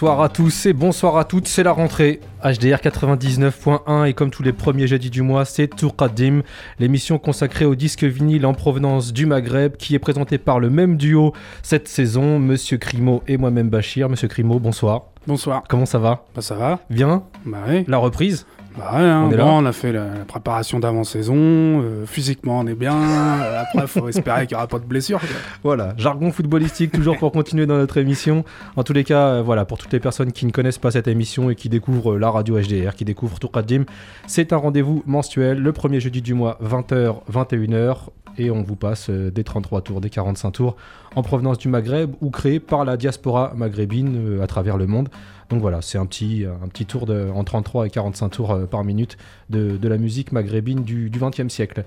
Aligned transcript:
Bonsoir 0.00 0.22
à 0.22 0.30
tous 0.30 0.64
et 0.64 0.72
bonsoir 0.72 1.18
à 1.18 1.24
toutes, 1.24 1.46
c'est 1.46 1.62
la 1.62 1.72
rentrée. 1.72 2.20
HDR 2.42 2.78
99.1 2.78 4.06
et 4.06 4.14
comme 4.14 4.30
tous 4.30 4.42
les 4.42 4.54
premiers 4.54 4.86
jeudis 4.86 5.10
du 5.10 5.20
mois, 5.20 5.44
c'est 5.44 5.68
Tourkadim, 5.68 6.40
l'émission 6.78 7.18
consacrée 7.18 7.66
au 7.66 7.74
disque 7.74 8.04
vinyle 8.04 8.46
en 8.46 8.54
provenance 8.54 9.12
du 9.12 9.26
Maghreb 9.26 9.76
qui 9.76 9.94
est 9.94 9.98
présentée 9.98 10.38
par 10.38 10.58
le 10.58 10.70
même 10.70 10.96
duo 10.96 11.34
cette 11.62 11.86
saison, 11.86 12.38
Monsieur 12.38 12.78
Crimo 12.78 13.22
et 13.28 13.36
moi-même 13.36 13.68
Bachir. 13.68 14.08
Monsieur 14.08 14.28
Crimo, 14.28 14.58
bonsoir. 14.58 15.02
Bonsoir. 15.26 15.64
Comment 15.68 15.84
ça 15.84 15.98
va? 15.98 16.24
Bah 16.34 16.40
ça 16.40 16.54
va. 16.54 16.78
Bien? 16.88 17.24
Bah 17.44 17.58
ouais. 17.68 17.84
La 17.86 17.98
reprise? 17.98 18.46
Bah 18.78 18.92
ouais, 18.94 19.00
hein, 19.00 19.24
On 19.28 19.32
est 19.32 19.36
bon, 19.36 19.44
là. 19.44 19.52
on 19.52 19.66
a 19.66 19.72
fait 19.72 19.92
la, 19.92 20.04
la 20.04 20.24
préparation 20.24 20.78
d'avant-saison, 20.78 21.34
euh, 21.36 22.06
physiquement 22.06 22.60
on 22.60 22.66
est 22.68 22.74
bien, 22.74 22.94
euh, 22.96 23.62
après 23.62 23.86
faut 23.88 24.08
espérer 24.08 24.46
qu'il 24.46 24.54
n'y 24.56 24.58
aura 24.60 24.68
pas 24.68 24.78
de 24.78 24.84
blessures. 24.84 25.18
quoi. 25.20 25.28
Voilà, 25.64 25.94
jargon 25.96 26.30
footballistique 26.30 26.92
toujours 26.92 27.18
pour 27.18 27.32
continuer 27.32 27.66
dans 27.66 27.76
notre 27.76 27.98
émission. 27.98 28.44
En 28.76 28.84
tous 28.84 28.92
les 28.92 29.02
cas, 29.04 29.26
euh, 29.26 29.42
voilà, 29.42 29.64
pour 29.64 29.76
toutes 29.78 29.92
les 29.92 29.98
personnes 30.00 30.30
qui 30.32 30.46
ne 30.46 30.52
connaissent 30.52 30.78
pas 30.78 30.92
cette 30.92 31.08
émission 31.08 31.50
et 31.50 31.56
qui 31.56 31.68
découvrent 31.68 32.16
la 32.16 32.30
radio 32.30 32.60
HDR, 32.60 32.94
qui 32.94 33.04
découvrent 33.04 33.38
Tourkadim, 33.40 33.84
c'est 34.26 34.52
un 34.52 34.56
rendez-vous 34.58 35.02
mensuel, 35.04 35.58
le 35.60 35.72
premier 35.72 35.98
jeudi 35.98 36.22
du 36.22 36.34
mois, 36.34 36.56
20h, 36.64 37.16
21h, 37.32 37.96
et 38.38 38.50
on 38.50 38.62
vous 38.62 38.76
passe 38.76 39.10
euh, 39.10 39.30
des 39.30 39.44
33 39.44 39.82
tours, 39.82 40.00
des 40.00 40.10
45 40.10 40.50
tours 40.52 40.76
en 41.16 41.22
provenance 41.22 41.58
du 41.58 41.68
Maghreb 41.68 42.12
ou 42.20 42.30
créés 42.30 42.60
par 42.60 42.84
la 42.84 42.96
diaspora 42.96 43.52
maghrébine 43.56 44.38
euh, 44.38 44.42
à 44.42 44.46
travers 44.46 44.76
le 44.76 44.86
monde. 44.86 45.08
Donc 45.50 45.60
voilà, 45.60 45.82
c'est 45.82 45.98
un 45.98 46.06
petit, 46.06 46.44
un 46.46 46.68
petit 46.68 46.86
tour 46.86 47.06
de, 47.06 47.28
en 47.34 47.42
33 47.44 47.86
et 47.86 47.90
45 47.90 48.28
tours 48.28 48.50
euh, 48.52 48.66
par 48.66 48.84
minute 48.84 49.16
de, 49.50 49.76
de 49.76 49.88
la 49.88 49.98
musique 49.98 50.30
maghrébine 50.32 50.84
du, 50.84 51.10
20e 51.10 51.48
siècle. 51.48 51.84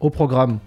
Au 0.00 0.08
programme, 0.10 0.58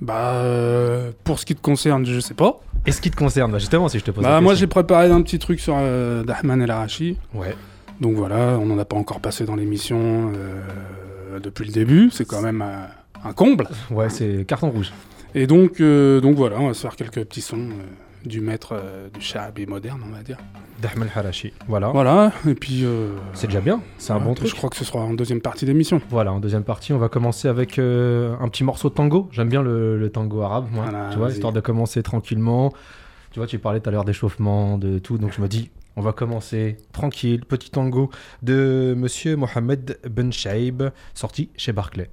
Bah 0.00 0.32
euh, 0.34 1.12
pour 1.24 1.38
ce 1.38 1.46
qui 1.46 1.54
te 1.54 1.60
concerne, 1.62 2.04
je 2.04 2.18
sais 2.20 2.34
pas. 2.34 2.60
et 2.86 2.90
ce 2.92 3.00
qui 3.00 3.10
te 3.10 3.16
concerne, 3.16 3.52
bah, 3.52 3.58
justement, 3.58 3.88
si 3.88 3.98
je 4.00 4.04
te 4.04 4.10
pose 4.10 4.24
la 4.24 4.30
Bah 4.30 4.40
moi 4.40 4.52
question. 4.52 4.60
j'ai 4.62 4.66
préparé 4.66 5.10
un 5.10 5.22
petit 5.22 5.38
truc 5.38 5.60
sur 5.60 5.76
euh, 5.78 6.24
Dahman 6.24 6.60
El 6.62 6.70
Arachi. 6.70 7.16
Ouais. 7.34 7.54
Donc 8.00 8.16
voilà, 8.16 8.58
on 8.60 8.66
n'en 8.66 8.78
a 8.78 8.84
pas 8.84 8.96
encore 8.96 9.20
passé 9.20 9.44
dans 9.44 9.54
l'émission 9.56 10.32
euh, 10.34 11.38
depuis 11.40 11.64
le 11.66 11.72
début, 11.72 12.10
c'est 12.12 12.24
quand 12.26 12.40
même 12.42 12.64
un 13.24 13.32
comble. 13.32 13.68
Ouais, 13.90 14.08
c'est 14.08 14.44
carton 14.46 14.70
rouge. 14.70 14.92
Et 15.34 15.46
donc, 15.46 15.80
euh, 15.80 16.20
donc 16.20 16.36
voilà, 16.36 16.58
on 16.58 16.68
va 16.68 16.74
se 16.74 16.80
faire 16.80 16.96
quelques 16.96 17.22
petits 17.24 17.42
sons 17.42 17.56
euh, 17.58 17.84
du 18.24 18.40
maître 18.40 18.70
euh, 18.72 19.08
du 19.10 19.20
shahabi 19.20 19.66
moderne, 19.66 20.00
on 20.06 20.10
va 20.10 20.22
dire. 20.22 20.38
D'Ahmed 20.80 21.08
Harachi. 21.14 21.52
Voilà. 21.66 21.88
Voilà, 21.88 22.32
et 22.46 22.54
puis... 22.54 22.86
C'est 23.34 23.48
déjà 23.48 23.60
bien. 23.60 23.80
C'est 23.98 24.12
un 24.12 24.20
bon 24.20 24.30
Je 24.30 24.44
truc. 24.44 24.54
crois 24.54 24.70
que 24.70 24.76
ce 24.76 24.84
sera 24.84 25.00
en 25.00 25.12
deuxième 25.12 25.40
partie 25.40 25.66
d'émission. 25.66 26.00
Voilà, 26.08 26.32
en 26.32 26.38
deuxième 26.38 26.62
partie, 26.62 26.92
on 26.92 26.98
va 26.98 27.08
commencer 27.08 27.48
avec 27.48 27.78
un 27.80 28.48
petit 28.48 28.62
morceau 28.62 28.88
de 28.88 28.94
tango. 28.94 29.28
J'aime 29.32 29.48
bien 29.48 29.60
le, 29.62 29.98
le 29.98 30.10
tango 30.10 30.40
arabe, 30.42 30.68
moi. 30.70 30.84
Voilà, 30.88 31.10
tu 31.10 31.18
vois, 31.18 31.30
histoire 31.30 31.52
de 31.52 31.60
commencer 31.60 32.02
tranquillement. 32.04 32.72
Tu 33.32 33.40
vois, 33.40 33.48
tu 33.48 33.58
parlais 33.58 33.80
tout 33.80 33.88
à 33.88 33.92
l'heure 33.92 34.04
d'échauffement, 34.04 34.78
de 34.78 35.00
tout. 35.00 35.18
Donc 35.18 35.32
je 35.32 35.42
me 35.42 35.48
dis, 35.48 35.70
on 35.96 36.00
va 36.00 36.12
commencer 36.12 36.76
tranquille. 36.92 37.44
Petit 37.44 37.70
tango 37.70 38.10
de 38.44 38.94
monsieur 38.96 39.34
Mohamed 39.36 39.98
Ben 40.08 40.32
Shaib, 40.32 40.90
sorti 41.12 41.50
chez 41.56 41.72
Barclay. 41.72 42.08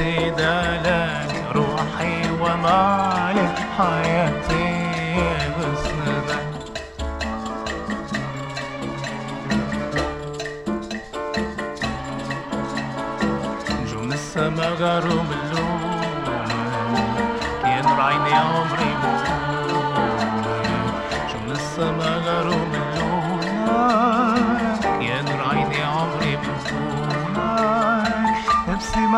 قصيدة 0.00 0.80
لك 0.82 1.44
روحي 1.54 2.30
ومالك 2.40 3.58
حياتي. 3.78 4.59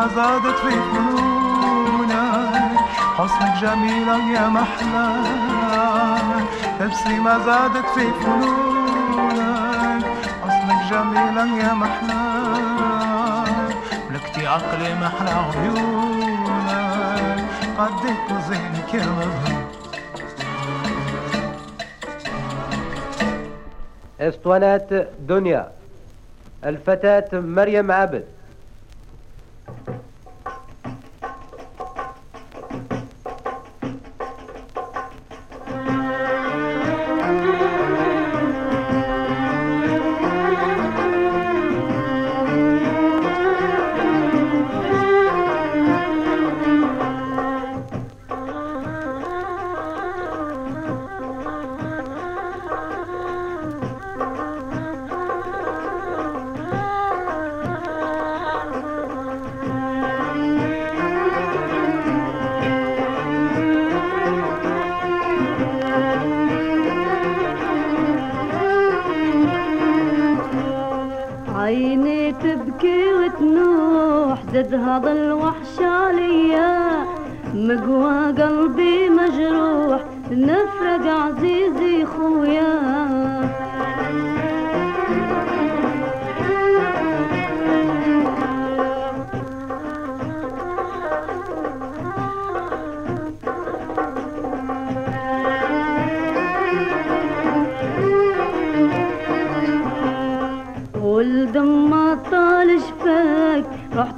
زادت 0.07 0.57
في 0.63 0.71
فنونك 0.91 2.77
حسنك 3.17 3.53
جميلة 3.61 4.17
يا 4.33 4.47
محلى 4.47 5.07
نفسي 6.81 7.19
ما 7.19 7.39
زادت 7.39 7.85
في 7.95 8.11
فنونك 8.11 10.05
حسنك 10.43 10.81
جميلة 10.91 11.45
يا 11.63 11.73
محلى 11.73 12.23
ملكتي 14.09 14.47
عقلي 14.47 14.95
محلى 14.95 15.29
عيونك. 15.29 16.03
قدك 17.77 18.31
وزينك 18.31 18.93
يا 18.93 19.05
مظهر 19.05 19.63
اسطوانات 24.19 24.89
دنيا. 25.19 25.71
الفتاة 26.65 27.29
مريم 27.33 27.91
عبد. 27.91 28.25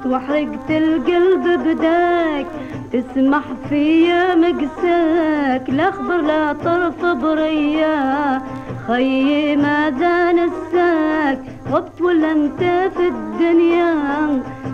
وحرقت 0.06 0.70
القلب 0.70 1.44
بداك 1.64 2.46
تسمح 2.92 3.42
فيا 3.68 4.34
مقساك. 4.34 5.70
لا 5.70 5.90
خبر 5.90 6.16
لا 6.16 6.52
طرف 6.52 7.04
بريا 7.04 8.42
خيي 8.86 9.56
ماذا 9.56 10.32
نساك 10.32 11.38
غبت 11.72 12.00
ولا 12.00 12.32
أنت 12.32 12.60
في 12.96 13.08
الدنيا 13.08 13.94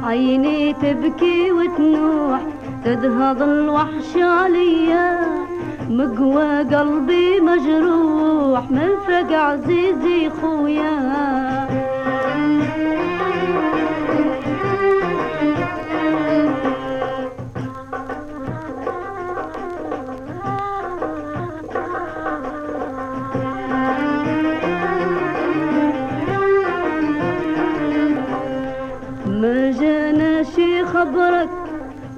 عيني 0.04 0.72
تبكي 0.72 1.52
وتنوح. 1.52 2.40
تدهض 2.84 3.42
الوحش 3.42 4.16
عليا 4.16 5.20
مقوى 5.90 6.62
قلبي 6.62 7.40
مجروح. 7.40 8.70
من 8.70 8.88
فرق 9.06 9.32
عزيزي 9.38 10.30
خويا. 10.30 11.61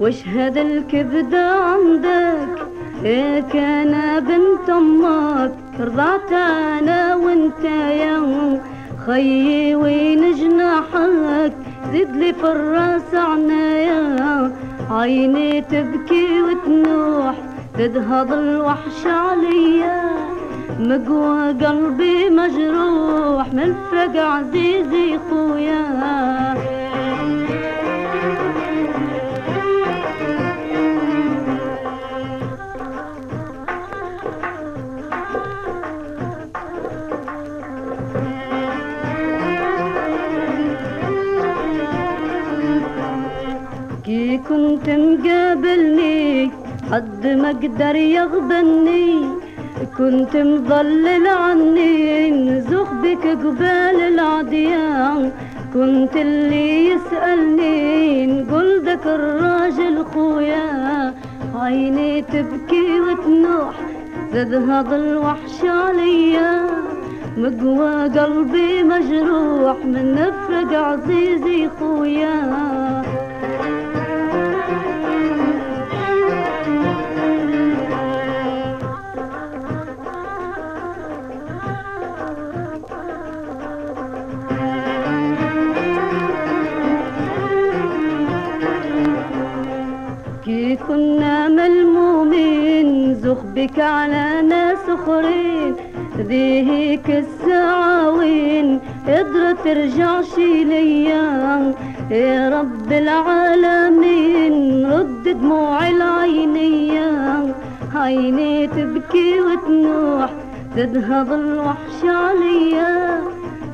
وش 0.01 0.29
هذا 0.29 0.63
الكبدة 0.63 1.51
عندك. 1.51 2.67
إيه 3.05 3.41
كان 3.41 4.21
بنت 4.21 4.71
أمك 4.71 5.53
رضعت 5.81 6.33
أنا 6.33 7.15
وأنت 7.15 7.65
يا 7.65 8.61
خيي 9.07 9.75
وين 9.75 10.35
جناحك؟ 10.35 11.53
زد 11.93 12.17
لي 12.17 12.33
في 12.33 12.45
الرأس 12.45 13.15
عنايا 13.15 14.53
عيني 14.91 15.61
تبكي 15.61 16.43
وتنوح 16.43 17.35
هذا 17.97 18.35
الوحش 18.35 19.07
عليا. 19.07 20.03
مقوى 20.81 21.53
قلبي 21.53 22.31
مجروح 22.31 23.53
من 23.53 23.75
فرق 23.91 24.23
عزيزي 24.23 25.19
خويا. 25.31 26.84
كي 44.35 44.41
كنت 44.49 44.91
مقابلني 44.91 46.51
حد 46.91 47.27
ما 47.27 47.49
قدر 47.49 47.97
يغبني. 47.97 49.29
كنت 49.99 50.37
مضلل 50.37 51.27
عني 51.27 52.31
نزخ 52.31 52.89
بك 53.03 53.25
قبال 53.27 53.99
العديان. 54.13 55.33
كنت 55.75 56.17
اللي 56.17 56.91
يسألني 56.91 58.27
نقول 58.27 58.85
دك 58.85 59.07
الراجل 59.07 60.05
خويا. 60.05 61.15
عيني 61.55 62.23
تبكي 62.23 63.01
وتنوح 63.01 63.75
زاد 64.33 64.55
هذا 64.55 64.97
الوحش 64.97 65.59
عليا. 65.65 66.51
مقوى 67.39 67.95
قلبي 68.19 68.83
مجروح 68.83 69.77
من 69.85 70.05
نفرق 70.15 70.71
عزيزي 70.89 71.69
خويا. 71.79 73.14
كنا 90.89 91.49
ملمومين 91.49 93.15
زخ 93.15 93.39
بك 93.55 93.79
على 93.79 94.43
ناس 94.43 94.89
أخرين 94.89 95.77
ذي 96.19 96.71
هيك 96.71 97.11
السعاوين 97.11 98.81
قدرة 99.09 99.53
ترجعش 99.65 100.39
ليا 100.39 101.73
يا 102.11 102.61
رب 102.61 102.93
العالمين. 102.93 104.87
رد 104.93 105.29
دموع 105.29 105.89
العينية 105.89 107.11
عيني 107.95 108.67
تبكي 108.67 109.41
وتنوح 109.41 110.31
هذا 111.11 111.35
الوحش 111.35 111.99
عليا. 112.05 113.21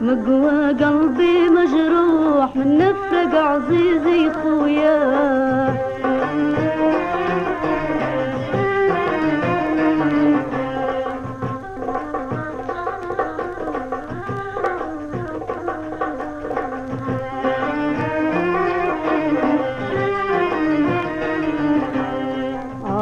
مقوى 0.03 0.69
قلبي 0.69 1.49
مجروح 1.49 2.57
من 2.57 2.79
نفرق 2.79 3.35
عزيزي 3.35 4.31
خويا. 4.31 5.90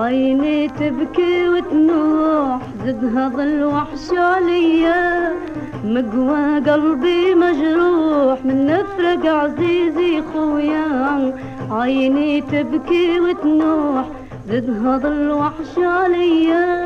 عيني 0.08 0.68
تبكي 0.68 1.48
وتنوح 1.48 2.60
زد 2.84 3.04
هذا 3.16 3.42
الوحش 3.44 4.10
عليا 4.12 5.32
مقوى 5.84 6.58
قلبي 6.70 7.34
مجروح 7.34 8.44
من 8.44 8.66
نفرق 8.66 9.26
عزيزي 9.26 10.22
خويا. 10.32 11.32
عيني 11.69 12.41
تبكي 12.41 13.19
وتنوح 13.19 14.05
زد 14.47 14.69
هذا 14.69 15.07
الوحش 15.07 15.77
عليا 15.77 16.85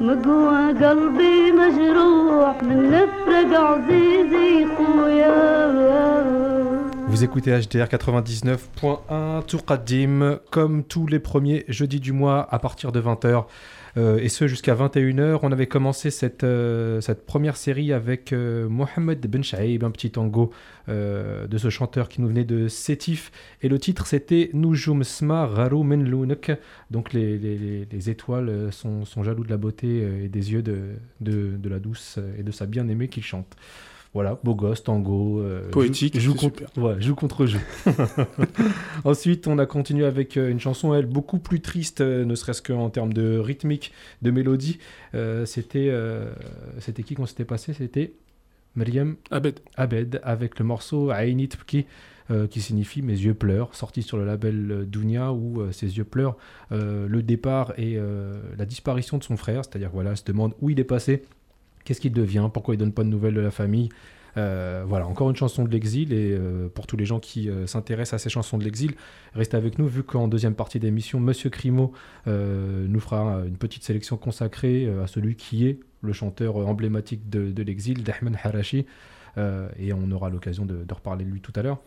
مقوى 0.00 0.72
قلبي 0.72 1.52
مجروح 1.52 2.62
من 2.62 2.90
نفرق 2.90 3.60
عزيزي 3.60 4.66
خويا 4.76 6.32
Vous 7.08 7.24
écoutez 7.24 7.50
HDR 7.50 7.88
99.1 7.88 9.44
Tour 9.46 9.64
Qadim, 9.66 10.38
comme 10.50 10.82
tous 10.82 11.06
les 11.06 11.18
premiers 11.18 11.64
jeudis 11.68 12.00
du 12.00 12.12
mois 12.12 12.48
à 12.50 12.58
partir 12.58 12.90
de 12.90 13.02
20h. 13.02 13.44
euh, 13.97 14.17
et 14.19 14.29
ce 14.29 14.47
jusqu'à 14.47 14.75
21h. 14.75 15.39
On 15.41 15.51
avait 15.51 15.67
commencé 15.67 16.11
cette, 16.11 16.43
euh, 16.43 17.01
première 17.25 17.57
série 17.57 17.91
avec 17.91 18.31
euh, 18.31 18.69
Mohamed 18.69 19.25
Ben 19.27 19.43
Shaib, 19.43 19.83
un 19.83 19.91
petit 19.91 20.11
tango 20.11 20.51
de 20.87 21.57
ce 21.57 21.69
chanteur 21.69 22.07
qui 22.07 22.21
nous 22.21 22.29
venait 22.29 22.45
de 22.45 22.69
Sétif. 22.69 23.31
Et 23.61 23.67
le 23.67 23.77
titre 23.77 24.07
c'était 24.07 24.49
Nujum 24.53 25.03
Sma 25.03 25.45
Raru 25.45 25.83
Men 25.83 26.03
Lunek. 26.09 26.51
Donc 26.91 27.11
les, 27.11 27.37
les- 27.37 27.57
les- 27.57 27.85
les 27.91 28.09
étoiles 28.09 28.71
sont, 28.71 29.03
jaloux 29.23 29.43
de 29.43 29.49
la 29.49 29.57
beauté 29.57 30.23
et 30.23 30.29
des 30.29 30.53
yeux 30.53 30.61
de, 30.61 30.77
de, 31.19 31.57
la 31.69 31.79
douce 31.79 32.19
et 32.39 32.43
de 32.43 32.51
sa 32.51 32.65
bien-aimée 32.67 33.09
qu'il 33.09 33.23
chante. 33.23 33.55
Voilà, 34.13 34.39
beau 34.43 34.55
gosse, 34.55 34.83
tango. 34.83 35.41
euh, 35.41 35.69
Poétique, 35.69 36.19
Joue, 36.19 36.31
joue 36.31 36.37
contre, 36.37 36.63
ouais, 36.79 37.01
joue 37.01 37.13
contre 37.15 37.45
jeu. 37.45 37.59
Ensuite, 39.03 39.47
on 39.47 39.59
a 39.59 39.65
continué 39.65 40.05
avec 40.05 40.37
euh, 40.37 40.49
une 40.49 40.59
chanson, 40.59 40.93
elle, 40.93 41.05
beaucoup 41.05 41.39
plus 41.39 41.61
triste, 41.61 42.01
euh, 42.01 42.25
ne 42.25 42.35
serait-ce 42.35 42.61
qu'en 42.61 42.89
termes 42.89 43.13
de 43.13 43.37
rythmique, 43.37 43.91
de 44.21 44.31
mélodie. 44.31 44.79
Euh, 45.13 45.45
c'était, 45.45 45.89
euh, 45.89 46.31
c'était 46.79 47.03
qui 47.03 47.15
qu'on 47.15 47.25
s'était 47.25 47.45
passé? 47.45 47.73
C'était 47.73 48.13
Myriam 48.75 49.15
Abed. 49.31 49.59
Abed 49.75 50.19
avec 50.23 50.59
le 50.59 50.65
morceau 50.65 51.09
Aïnit 51.11 51.47
Pki. 51.49 51.85
euh, 52.29 52.45
qui 52.45 52.59
signifie 52.59 53.01
Mes 53.01 53.13
yeux 53.13 53.33
pleurent, 53.33 53.73
sorti 53.73 54.01
sur 54.03 54.17
le 54.17 54.25
label 54.25 54.69
euh, 54.69 54.85
Dunia 54.85 55.31
où 55.31 55.61
euh, 55.61 55.71
ses 55.71 55.95
yeux 55.97 56.03
pleurent 56.03 56.35
le 56.71 57.21
départ 57.21 57.73
et 57.77 57.97
la 58.57 58.65
disparition 58.65 59.17
de 59.17 59.23
son 59.23 59.37
frère, 59.37 59.63
c'est-à-dire 59.63 59.89
voilà, 59.93 60.09
elle 60.11 60.17
se 60.17 60.25
demande 60.25 60.53
où 60.59 60.69
il 60.69 60.79
est 60.79 60.83
passé, 60.83 61.23
qu'est-ce 61.87 62.01
qu'il 62.01 62.11
devient, 62.11 62.49
pourquoi 62.53 62.75
il 62.75 62.77
donne 62.77 62.91
pas 62.91 63.05
de 63.05 63.09
nouvelles 63.09 63.33
de 63.33 63.39
la 63.39 63.51
famille? 63.51 63.87
Euh, 64.35 64.83
voilà, 64.85 65.07
encore 65.07 65.29
une 65.29 65.37
chanson 65.37 65.63
de 65.63 65.69
l'exil. 65.69 66.11
Et 66.11 66.33
euh, 66.33 66.67
pour 66.67 66.85
tous 66.85 66.97
les 66.97 67.05
gens 67.05 67.19
qui 67.19 67.49
euh, 67.49 67.65
s'intéressent 67.65 68.15
à 68.15 68.17
ces 68.21 68.29
chansons 68.29 68.57
de 68.57 68.65
l'exil, 68.65 68.93
restez 69.33 69.55
avec 69.55 69.79
nous, 69.79 69.87
vu 69.87 70.03
qu'en 70.03 70.27
deuxième 70.27 70.53
partie 70.53 70.79
d'émission, 70.79 71.21
Monsieur 71.21 71.49
Crimo 71.49 71.93
nous 72.25 72.99
fera 72.99 73.41
une 73.47 73.55
petite 73.55 73.83
sélection 73.83 74.17
consacrée 74.17 74.87
à 75.01 75.07
celui 75.07 75.35
qui 75.35 75.65
est 75.65 75.79
le 76.01 76.11
chanteur 76.11 76.57
emblématique 76.57 77.29
de, 77.29 77.63
l'exil, 77.63 78.03
Dahman 78.03 78.37
Harashi. 78.43 78.85
Et 79.79 79.93
on 79.93 80.11
aura 80.11 80.29
l'occasion 80.29 80.65
de 80.65 80.85
reparler 80.93 81.23
de 81.23 81.29
lui 81.29 81.39
tout 81.39 81.53
à 81.55 81.61
l'heure. 81.61 81.79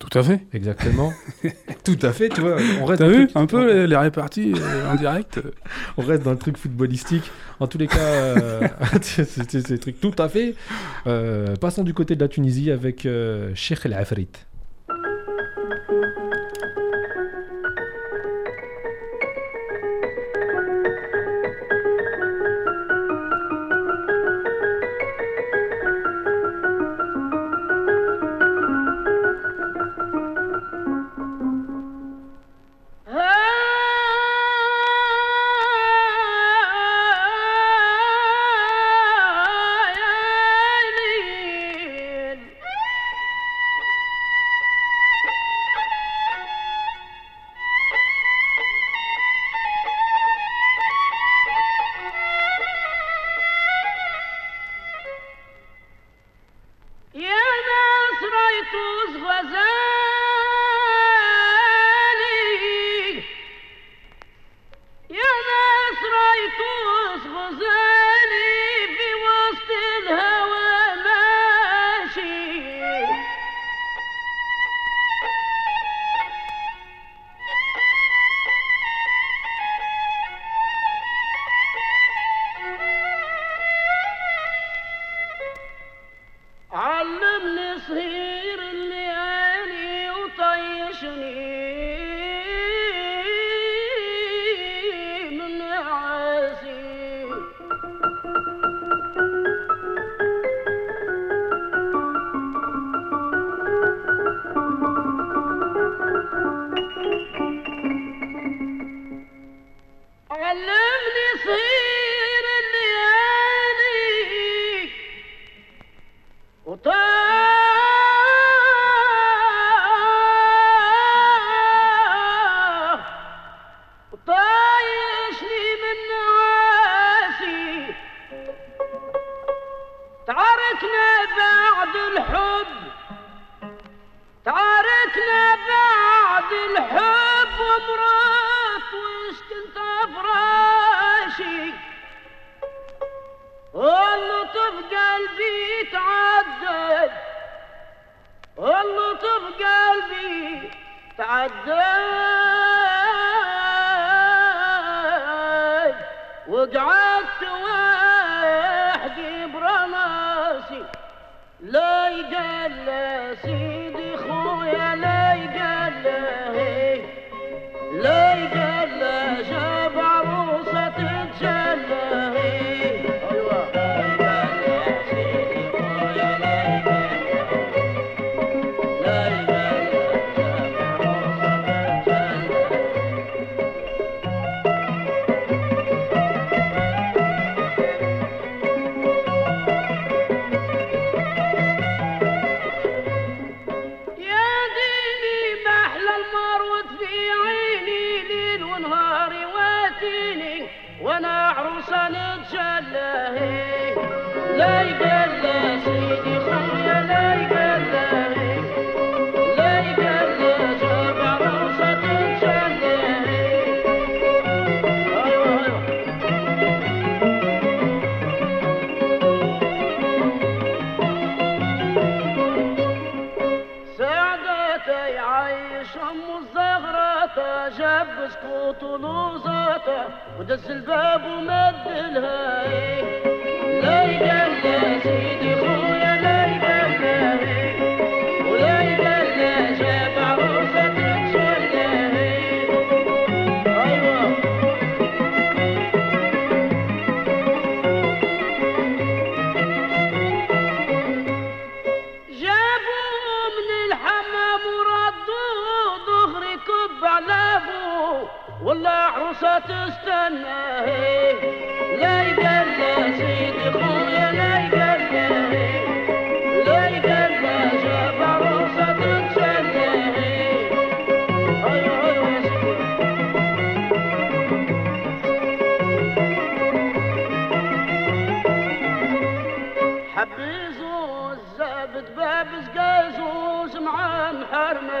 Tout 0.00 0.18
à 0.18 0.22
fait. 0.22 0.40
Exactement. 0.54 1.12
tout 1.84 1.98
à 2.02 2.12
fait, 2.12 2.30
tu 2.30 2.40
vois. 2.40 2.56
On 2.80 2.86
reste 2.86 3.00
T'as 3.00 3.04
dans 3.04 3.10
le 3.12 3.16
vu 3.18 3.26
truc- 3.26 3.36
un 3.36 3.46
peu 3.46 3.72
les, 3.72 3.86
les 3.86 3.96
réparties 3.96 4.54
euh, 4.58 4.90
en 4.90 4.94
direct 4.96 5.38
euh, 5.38 5.50
on 5.98 6.02
reste 6.02 6.22
dans 6.24 6.32
le 6.32 6.38
truc 6.38 6.56
footballistique. 6.56 7.30
En 7.60 7.66
tous 7.66 7.76
les 7.78 7.86
cas, 7.86 7.98
euh, 7.98 8.60
c'est 9.02 9.24
c'est- 9.28 9.48
c'est 9.50 9.68
des 9.68 9.78
trucs 9.78 10.00
tout 10.00 10.14
à 10.18 10.28
fait. 10.28 10.54
Euh, 11.06 11.54
passons 11.56 11.84
du 11.84 11.92
côté 11.94 12.16
de 12.16 12.20
la 12.20 12.28
Tunisie 12.28 12.70
avec 12.70 13.04
euh, 13.06 13.52
Sheikh 13.54 13.84
El 13.84 13.92
Afrit. 13.92 14.28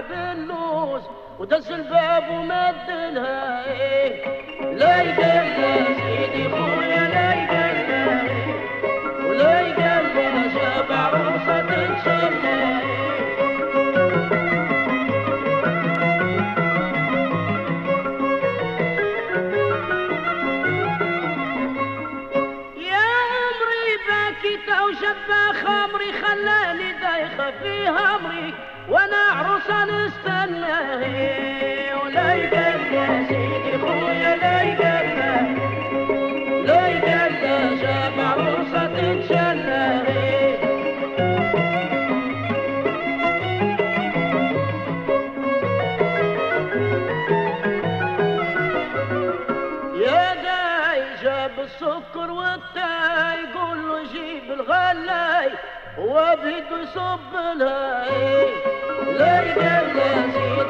بالنوس 0.08 1.02
ودز 1.38 1.72
الباب 1.72 2.30
ومد 2.30 2.90
إيه 2.90 4.24
لا 4.74 5.02
يقدر 5.02 5.44
سيدي 6.00 6.48
خويا 6.48 7.08
لا 7.14 7.32
يقدر 7.34 7.59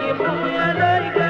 يا 0.02 0.66
ليلى 0.80 1.29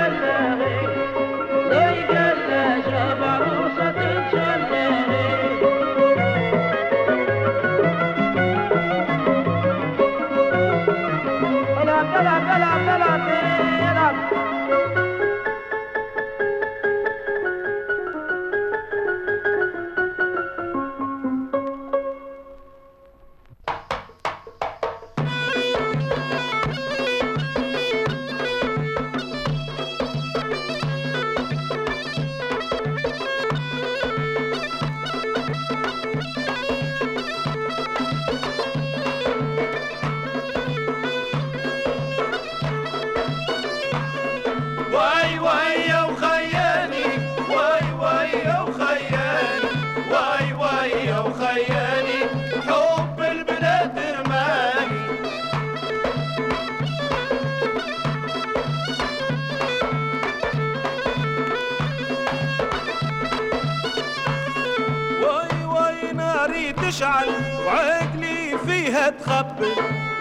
ناري 66.50 66.72
تشعل 66.72 67.28
وعقلي 67.66 68.58
فيها 68.66 69.10
تخبل 69.10 69.72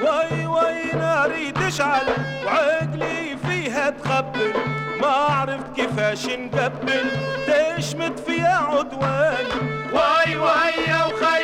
وي 0.03 0.45
وي 0.47 0.91
ناري 0.93 1.51
تشعل 1.51 2.07
وعقلي 2.45 3.37
فيها 3.47 3.89
تخبل 3.89 4.53
ما 5.01 5.07
عرفت 5.07 5.75
كيفاش 5.75 6.25
نببل 6.29 7.05
تشمت 7.47 8.19
فيها 8.19 8.57
عدوان. 8.57 9.45
وي 9.93 10.35
وي 10.37 10.85
يا 10.87 11.05
وخي 11.05 11.38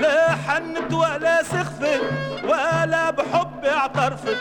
لا 0.00 0.34
حنت 0.48 0.92
ولا 0.92 1.42
سخفت 1.42 2.00
ولا 2.44 3.10
بحبي 3.10 3.70
اعترفت 3.70 4.36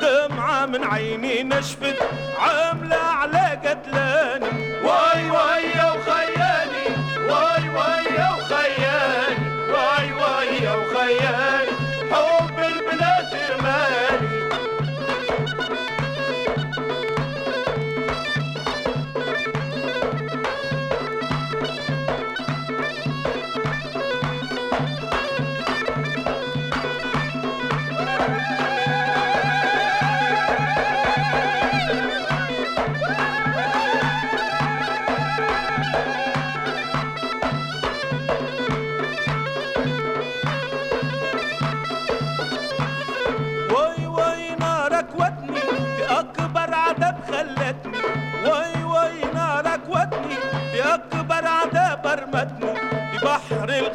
دمعة 0.00 0.66
من 0.66 0.84
عيني 0.84 1.42
نشفت 1.42 1.96
عاملة 2.38 2.96
على 2.96 3.58
قتلاني. 3.64 4.61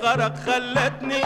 غرق 0.03 0.35
خلتني 0.45 1.21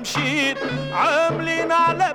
مشيت 0.00 0.58
عاملين 0.92 1.72
على 1.72 2.09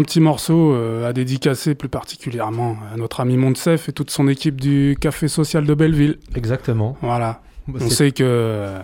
un 0.00 0.02
petit 0.02 0.20
morceau 0.20 0.72
euh, 0.72 1.08
à 1.08 1.12
dédicacer 1.12 1.74
plus 1.74 1.88
particulièrement 1.88 2.76
à 2.92 2.96
notre 2.96 3.20
ami 3.20 3.36
Montsef 3.36 3.88
et 3.88 3.92
toute 3.92 4.10
son 4.10 4.28
équipe 4.28 4.60
du 4.60 4.96
Café 5.00 5.28
Social 5.28 5.64
de 5.66 5.74
Belleville. 5.74 6.18
Exactement. 6.34 6.96
Voilà. 7.02 7.42
Bah, 7.68 7.78
On 7.82 7.88
sait 7.90 8.10
que 8.12 8.22
euh, 8.26 8.80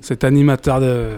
cet 0.00 0.24
animateur 0.24 0.80
de, 0.80 1.08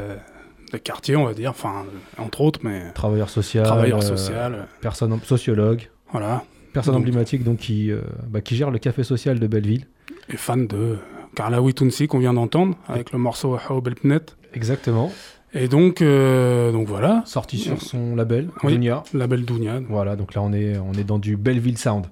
de 0.72 0.78
quartier, 0.78 1.16
on 1.16 1.24
va 1.26 1.34
dire, 1.34 1.50
enfin, 1.50 1.84
euh, 2.18 2.22
entre 2.22 2.40
autres, 2.40 2.60
mais 2.62 2.90
Travailleur 2.94 3.28
social. 3.28 3.64
travailleur 3.64 4.02
social, 4.02 4.66
Personne, 4.80 5.18
sociologue. 5.22 5.90
voilà, 6.10 6.42
Personne 6.72 6.94
Donc- 6.94 7.02
emblématique 7.02 7.44
donc 7.44 7.58
qui, 7.58 7.90
bah, 8.28 8.40
qui 8.40 8.56
gère 8.56 8.70
le 8.70 8.78
café 8.78 9.04
social 9.04 9.38
de 9.38 9.46
Belleville. 9.46 9.86
et 10.32 10.36
fan 10.38 10.66
de 10.66 10.96
Carla 11.36 11.60
Witunsi 11.60 12.06
qu'on 12.08 12.18
vient 12.18 12.32
d'entendre 12.34 12.76
avec 12.88 13.12
le 13.12 13.18
morceau 13.18 13.56
Haoub 13.68 13.82
El 13.86 13.94
Pnet. 13.96 14.20
Exactement. 14.54 15.12
Et 15.54 15.68
donc, 15.68 16.02
euh, 16.02 16.72
donc 16.72 16.88
voilà, 16.88 17.22
Sorti 17.26 17.58
sur 17.58 17.80
son 17.80 18.16
label, 18.16 18.50
Oui. 18.64 18.72
Dunia. 18.72 19.04
label 19.14 19.44
Dounia. 19.44 19.80
Voilà, 19.88 20.16
donc 20.16 20.34
là 20.34 20.42
on 20.42 20.52
est, 20.52 20.76
on 20.78 20.92
est 20.94 21.04
dans 21.04 21.18
du 21.18 21.36
Belleville 21.36 21.78
Sound. 21.78 22.06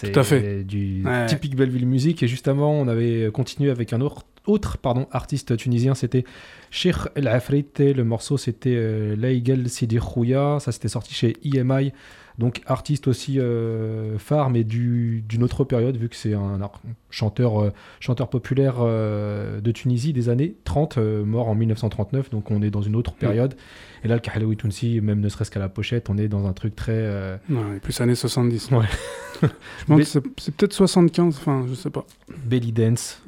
Tout 0.00 0.18
à 0.18 0.22
fait. 0.24 0.64
du 0.64 1.02
Ouais. 1.04 1.26
typique 1.26 1.54
Belleville 1.54 1.86
Music. 1.86 2.22
Et 2.22 2.28
juste 2.28 2.48
avant, 2.48 2.72
on 2.72 2.88
avait 2.88 3.28
continué 3.30 3.70
avec 3.70 3.92
un 3.92 4.00
autre, 4.00 4.22
autre 4.46 4.78
pardon, 4.78 5.06
artiste 5.12 5.54
tunisien, 5.56 5.94
c'était 5.94 6.24
Sheikh 6.70 6.96
El 7.14 7.28
Afrit. 7.28 7.66
Le 7.78 8.02
morceau 8.02 8.38
c'était 8.38 8.74
euh, 8.74 9.14
Laïgel 9.16 9.68
Sidi 9.68 9.98
Khouya. 9.98 10.56
Ça 10.60 10.72
c'était 10.72 10.88
sorti 10.88 11.12
chez 11.12 11.36
EMI. 11.44 11.92
Donc 12.42 12.60
artiste 12.66 13.06
aussi 13.06 13.38
euh, 13.38 14.18
phare, 14.18 14.50
mais 14.50 14.64
du- 14.64 15.22
d'une 15.28 15.44
autre 15.44 15.62
période, 15.62 15.96
vu 15.96 16.08
que 16.08 16.16
c'est 16.16 16.34
un 16.34 16.58
chanteur, 17.08 17.62
euh, 17.62 17.72
chanteur 18.00 18.28
populaire 18.28 18.78
euh, 18.80 19.60
de 19.60 19.70
Tunisie 19.70 20.12
des 20.12 20.28
années 20.28 20.56
30, 20.64 20.98
euh, 20.98 21.24
mort 21.24 21.48
en 21.48 21.54
1939. 21.54 22.30
Donc 22.30 22.50
on 22.50 22.60
est 22.60 22.70
dans 22.70 22.82
une 22.82 22.96
autre 22.96 23.12
période. 23.14 23.54
Et 24.04 24.08
là, 24.08 24.16
le 24.16 24.20
Kahlaoui 24.20 24.56
Tounsi, 24.56 25.00
même 25.00 25.20
ne 25.20 25.28
serait-ce 25.28 25.52
qu'à 25.52 25.60
la 25.60 25.68
pochette, 25.68 26.10
on 26.10 26.18
est 26.18 26.26
dans 26.26 26.46
un 26.48 26.52
truc 26.52 26.74
très. 26.74 27.38
Ouais, 27.48 27.78
plus 27.80 28.00
années 28.00 28.16
70. 28.16 28.70
Ouais. 28.72 28.86
je 29.42 29.48
pense 29.86 29.98
que 29.98 30.04
c'est- 30.04 30.22
c'est 30.40 30.54
peut-être 30.54 30.72
75, 30.72 31.36
enfin, 31.36 31.64
je 31.68 31.74
sais 31.74 31.90
pas. 31.90 32.04
belly 32.44 32.72
dance. 32.72 33.22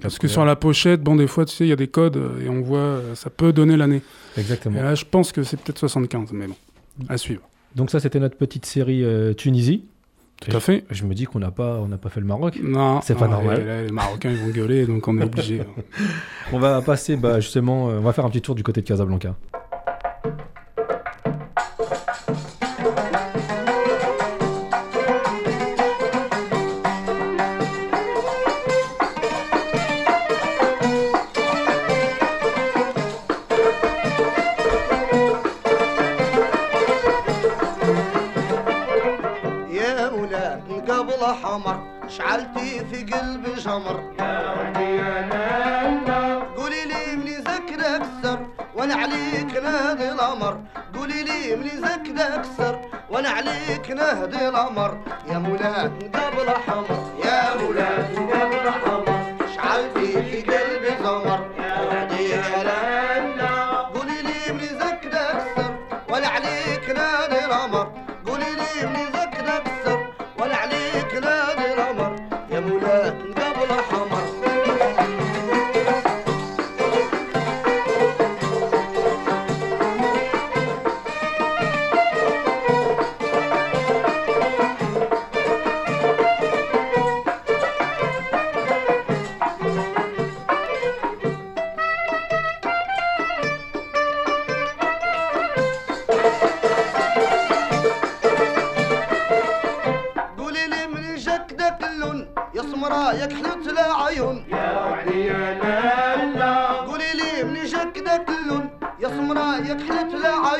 Parce 0.00 0.18
que 0.18 0.26
sur 0.26 0.44
la 0.46 0.56
pochette, 0.56 1.02
bon, 1.02 1.16
des 1.16 1.26
fois, 1.26 1.44
tu 1.44 1.54
sais, 1.54 1.66
il 1.66 1.68
y 1.68 1.72
a 1.72 1.76
des 1.76 1.88
codes 1.88 2.18
et 2.42 2.48
on 2.48 2.62
voit, 2.62 3.00
ça 3.14 3.28
peut 3.28 3.52
donner 3.52 3.76
l'année. 3.76 4.00
Exactement. 4.38 4.78
Et 4.78 4.82
là, 4.82 4.94
je 4.94 5.04
pense 5.04 5.32
que 5.32 5.42
c'est 5.42 5.60
peut-être 5.60 5.78
75, 5.78 6.32
mais 6.32 6.46
bon, 6.46 6.54
à 7.10 7.18
suivre. 7.18 7.42
Donc 7.74 7.90
ça, 7.90 8.00
c'était 8.00 8.20
notre 8.20 8.36
petite 8.36 8.66
série 8.66 9.04
euh, 9.04 9.34
Tunisie. 9.34 9.84
Tout 10.40 10.56
à 10.56 10.60
fait. 10.60 10.84
Je 10.90 11.04
me 11.04 11.14
dis 11.14 11.24
qu'on 11.24 11.40
n'a 11.40 11.50
pas, 11.50 11.80
on 11.80 11.88
n'a 11.88 11.98
pas 11.98 12.10
fait 12.10 12.20
le 12.20 12.26
Maroc. 12.26 12.58
Non, 12.62 13.00
C'est 13.02 13.16
pas 13.16 13.26
non, 13.26 13.32
normal. 13.32 13.66
là, 13.66 13.82
les 13.82 13.90
Marocains, 13.90 14.30
ils 14.30 14.38
vont 14.38 14.50
gueuler, 14.50 14.86
donc 14.86 15.06
on 15.08 15.18
est 15.18 15.24
obligé. 15.24 15.62
On 16.52 16.58
va 16.60 16.80
passer, 16.80 17.16
bah, 17.16 17.40
justement, 17.40 17.90
euh, 17.90 17.98
on 17.98 18.02
va 18.02 18.12
faire 18.14 18.24
un 18.24 18.30
petit 18.30 18.40
tour 18.40 18.54
du 18.54 18.62
côté 18.62 18.80
de 18.80 18.86
Casablanca. 18.86 19.34
قولي 51.50 51.62
لي 51.62 51.76
زكد 51.76 52.20
اكسر 52.20 52.80
وأنا 53.10 53.28
عليك 53.28 53.90
نهدي 53.90 54.48
الأمر. 54.48 54.98
يا 55.30 55.38
مولاد 55.38 55.92
قبل 56.16 56.50
حمر 56.50 57.12
يا 57.24 57.56
مولاد 57.62 58.16
قبل 58.16 58.70
حمر 58.70 58.97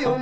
有 0.00 0.18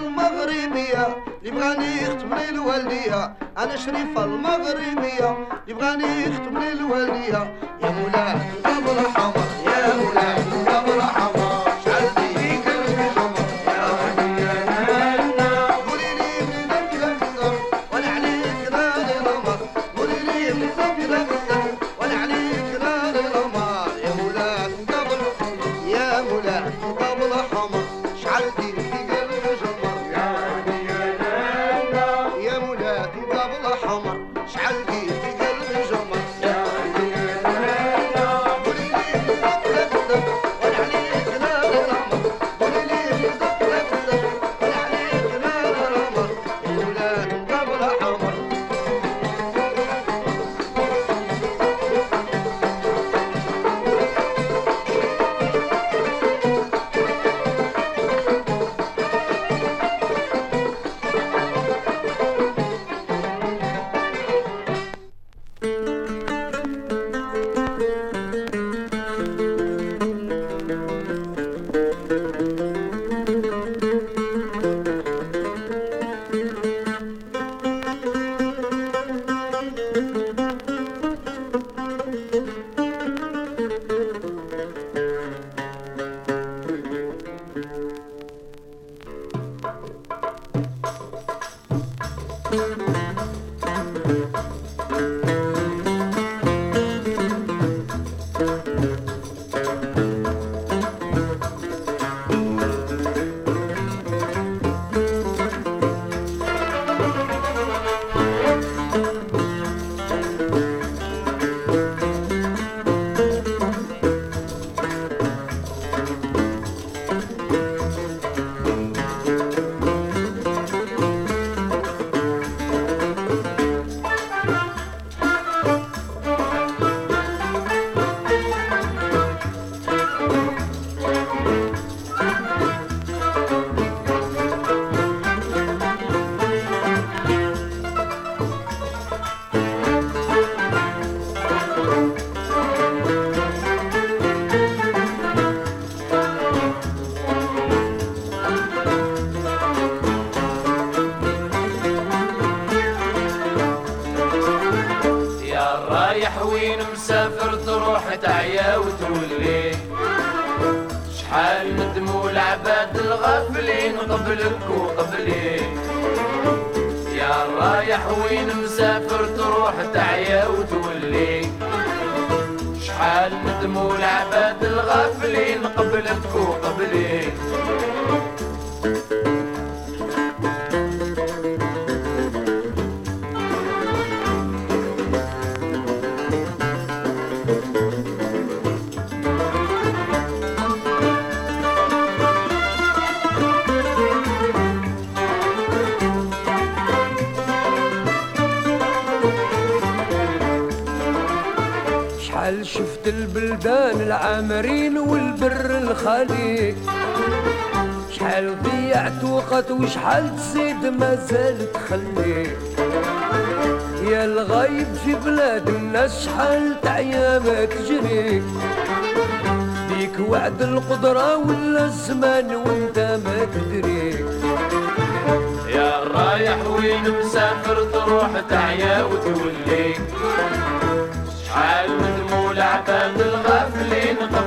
المغربية. 0.00 1.24
اللي 1.42 1.50
بغاني 1.50 2.02
يختم 2.02 2.34
لي 2.34 2.48
الوالدية. 2.48 3.36
أنا 3.58 3.76
شريفة 3.76 4.24
المغربية. 4.24 5.30
اللي 5.62 5.74
بغاني 5.74 6.22
يختم 6.22 6.58
لي 6.58 6.72
الوالدية. 6.72 7.42
يا 7.82 7.90
مولاي 7.90 8.34
قبل 8.64 8.98
حمر 9.14 9.46
يا 9.66 9.96
مولاي. 9.96 10.69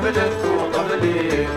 قبلك 0.03 0.37
وقبلي. 0.59 1.47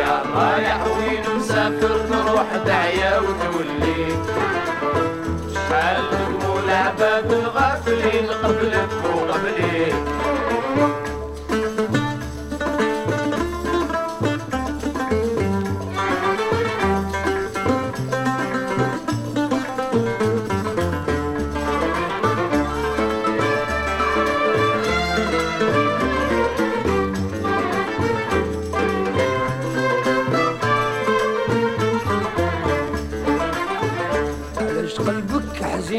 يا 0.00 0.22
رايح 0.34 0.80
وين 0.86 1.24
مسافر 1.36 1.98
تروح 2.10 2.48
دعية 2.66 3.20
وتولي. 3.20 4.00
شحال 5.54 6.04
نقول 6.12 6.70
عباد 6.70 7.32
الغافلين 7.32 8.26
قبلك؟ 8.44 8.77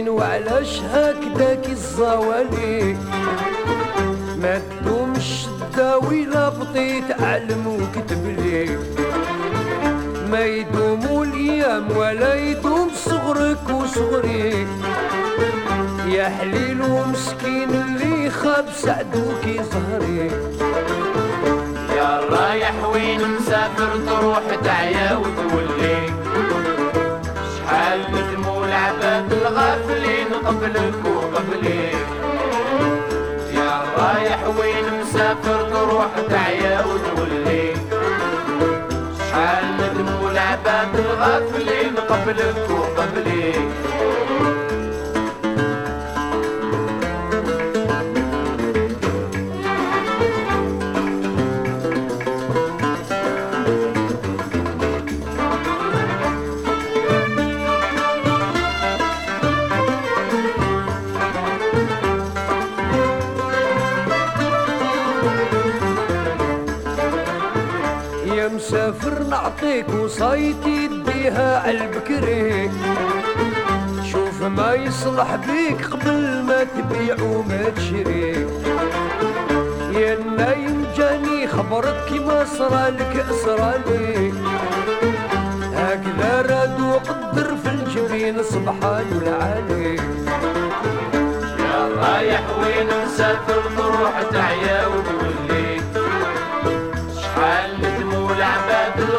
وعلاش 0.10 0.80
هكداك 0.80 1.70
الزوالي؟ 1.70 2.98
ما 4.42 4.62
تدومش 4.70 5.46
الداوي 5.48 6.26
لا 6.26 6.50
بطيت 6.50 7.22
علم 7.22 7.68
وكتب 7.68 8.26
لي. 8.26 8.78
ما 10.32 10.46
يدوموا 10.46 11.26
الأيام 11.26 11.98
ولا 11.98 12.36
يدوم 12.36 12.90
صغرك 13.06 13.70
وصغري. 13.70 14.68
يا 16.08 16.30
حليل 16.30 16.82
ومسكين 16.82 17.70
اللي 17.70 18.30
خاب 18.30 18.66
سعدوك 18.76 19.44
ظهري 19.46 20.32
يا 21.98 22.20
رايح 22.30 22.74
وين 22.94 23.22
مسافر 23.36 23.90
تروح 24.08 24.44
تعيا 24.64 25.18
وتولي. 25.18 25.79
الغافلين 29.80 30.34
قبلك 30.46 31.06
وقبلي 31.06 31.92
يا 33.54 33.82
رايح 33.98 34.40
وين 34.60 34.86
مسافر 35.02 35.70
تروح 35.70 36.12
تعيا 36.30 36.86
وتولي. 36.86 37.74
شحال 39.20 39.66
ندموا 39.80 40.32
العباد 40.32 41.00
الغافلين 41.00 41.96
قبلك 42.10 42.70
وقبلي 42.70 43.54
وصايتي 70.20 70.88
ديها 70.88 71.60
عالبكري 71.60 72.72
شوف 74.12 74.44
ما 74.44 74.74
يصلح 74.74 75.36
بيك 75.36 75.86
قبل 75.86 76.44
ما 76.44 76.64
تبيع 76.64 77.16
وما 77.24 77.70
تشري. 77.70 78.48
يا 79.96 80.18
نايم 80.38 80.86
جاني 80.98 81.48
خبرك 81.48 82.06
كيما 82.10 82.46
صرالك 82.46 83.26
صرالي 83.46 84.34
هكذا 85.76 86.42
راد 86.50 86.82
وقدر 86.82 87.56
في 87.64 87.70
الجبين 87.70 88.44
سبحان 88.44 89.06
العالي 89.22 89.96
يا 91.60 91.90
رايح 92.02 92.42
وين 92.60 92.88
مسافر 93.06 93.62
تروح 93.78 94.22
تعيا 94.32 94.88
وتولي 94.88 95.19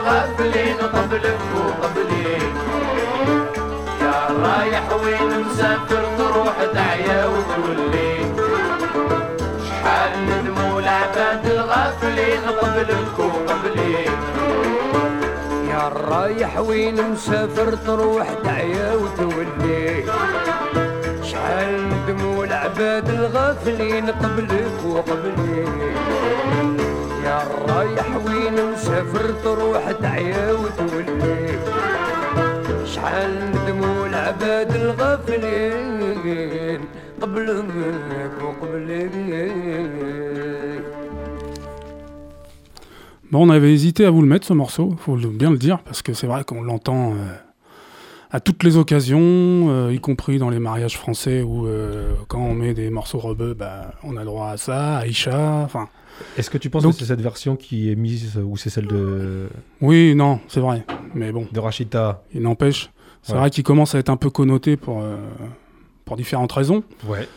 الغافلين 0.00 0.76
قبلك 0.76 1.40
وقبلي 1.56 2.32
يا 4.02 4.28
رايح 4.42 4.92
وين 5.04 5.40
مسافر 5.44 6.04
تروح 6.18 6.54
تعيا 6.74 7.26
وتولي 7.26 8.16
شحال 9.68 10.12
ندموا 10.26 10.80
العباد 10.80 11.46
الغافلين 11.46 12.40
قبلك 12.60 13.18
وقبلي 13.18 13.92
يا 15.70 15.86
الرايح 15.88 16.58
وين 16.58 17.10
مسافر 17.10 17.74
تروح 17.86 18.28
وتولي 18.96 20.04
شحال 21.22 21.88
ندموا 21.88 22.44
العباد 22.44 23.08
الغافلين 23.08 24.10
قبلك 24.10 24.84
وقبلي 24.86 25.64
يا 27.29 27.43
الرايح 27.47 28.07
وين 28.25 28.71
مسافر 28.73 29.31
تروح 29.43 29.91
تعيا 29.91 30.51
وتولي 30.51 31.59
شحال 32.85 33.51
ندموا 33.51 34.07
العباد 34.07 34.75
الغافلين 34.75 36.79
قبلك 37.21 37.65
وقبلك 38.43 39.11
Bon, 43.31 43.47
on 43.47 43.49
avait 43.49 43.73
hésité 43.73 44.05
à 44.05 44.11
vous 44.11 44.21
le 44.21 44.27
mettre 44.27 44.45
ce 44.47 44.53
morceau, 44.53 44.95
faut 44.99 45.15
le- 45.17 45.27
bien 45.29 45.49
le 45.51 45.57
dire, 45.57 45.79
parce 45.79 46.01
que 46.03 46.13
c'est 46.13 46.27
vrai 46.27 46.43
qu'on 46.43 46.61
l'entend 46.61 47.13
euh, 47.13 47.15
à 48.31 48.39
toutes 48.39 48.63
les 48.63 48.77
occasions, 48.77 49.19
euh, 49.21 49.91
y 49.91 49.99
compris 49.99 50.37
dans 50.37 50.49
les 50.51 50.59
mariages 50.59 50.95
français 50.97 51.41
où 51.41 51.65
euh, 51.65 52.11
quand 52.27 52.39
on 52.39 52.53
met 52.53 52.75
des 52.75 52.89
morceaux 52.91 53.17
rebeux, 53.17 53.55
bah, 53.55 53.95
on 54.03 54.15
a 54.15 54.23
droit 54.23 54.49
à 54.51 54.57
ça, 54.57 54.97
à 54.97 54.99
Aïcha, 54.99 55.61
enfin. 55.65 55.89
Est-ce 56.36 56.50
que 56.50 56.58
tu 56.58 56.70
penses 56.70 56.82
Donc- 56.82 56.92
que 56.94 56.98
c'est 57.00 57.06
cette 57.06 57.20
version 57.20 57.56
qui 57.56 57.90
est 57.90 57.96
mise 57.96 58.36
ou 58.38 58.56
c'est 58.56 58.70
celle 58.70 58.86
de, 58.86 59.48
Oui, 59.80 60.14
non, 60.14 60.40
c'est 60.48 60.60
vrai, 60.60 60.84
mais 61.14 61.32
bon, 61.32 61.46
de 61.50 61.58
Rachida 61.60 62.22
il 62.34 62.42
n'empêche. 62.42 62.90
C'est 63.22 63.32
Ouais. 63.34 63.38
vrai 63.38 63.50
qu'il 63.50 63.64
commence 63.64 63.94
à 63.94 63.98
être 63.98 64.08
un 64.08 64.16
peu 64.16 64.30
connoté 64.30 64.76
pour, 64.76 65.02
euh, 65.02 65.16
pour 66.04 66.16
différentes 66.16 66.52
raisons. 66.52 66.82
Ouais. 67.06 67.28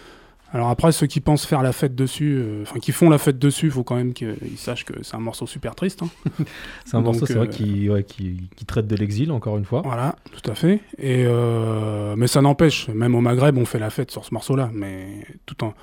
Alors 0.56 0.70
après, 0.70 0.92
ceux 0.92 1.08
qui 1.08 1.20
pensent 1.20 1.48
faire 1.48 1.64
la 1.64 1.72
fête 1.74 1.96
dessus, 1.96 2.36
euh, 2.38 2.62
enfin 2.62 2.80
qui 2.80 2.92
font 2.92 3.10
la 3.10 3.18
fête 3.18 3.40
dessus, 3.40 3.66
il 3.66 3.72
faut 3.72 3.84
quand 3.84 3.96
même 3.96 4.14
qu'ils 4.14 4.38
sachent 4.56 4.86
que 4.86 4.94
c'est 5.02 5.16
un 5.16 5.20
morceau 5.20 5.48
super 5.48 5.74
triste. 5.74 6.04
hein. 6.04 6.10
C'est 6.86 6.96
un 6.96 7.00
Donc, 7.02 7.06
morceau, 7.16 7.26
c'est 7.26 7.34
vrai, 7.34 7.48
euh, 7.48 7.50
qui, 7.50 7.90
ouais, 7.90 8.04
qui, 8.04 8.50
qui 8.56 8.64
traite 8.64 8.86
de 8.86 8.96
l'exil, 8.96 9.32
encore 9.32 9.58
une 9.58 9.66
fois. 9.66 9.82
Voilà, 9.84 10.16
tout 10.32 10.52
à 10.52 10.54
fait. 10.54 10.76
Et 11.00 11.24
euh, 11.26 12.14
mais 12.16 12.28
ça 12.28 12.42
n'empêche, 12.44 12.88
même 12.90 13.16
au 13.16 13.22
Maghreb, 13.22 13.58
on 13.58 13.66
fait 13.66 13.80
la 13.80 13.90
fête 13.90 14.12
sur 14.12 14.24
ce 14.26 14.34
morceau-là, 14.34 14.70
mais 14.72 15.26
tout 15.48 15.64
en, 15.64 15.74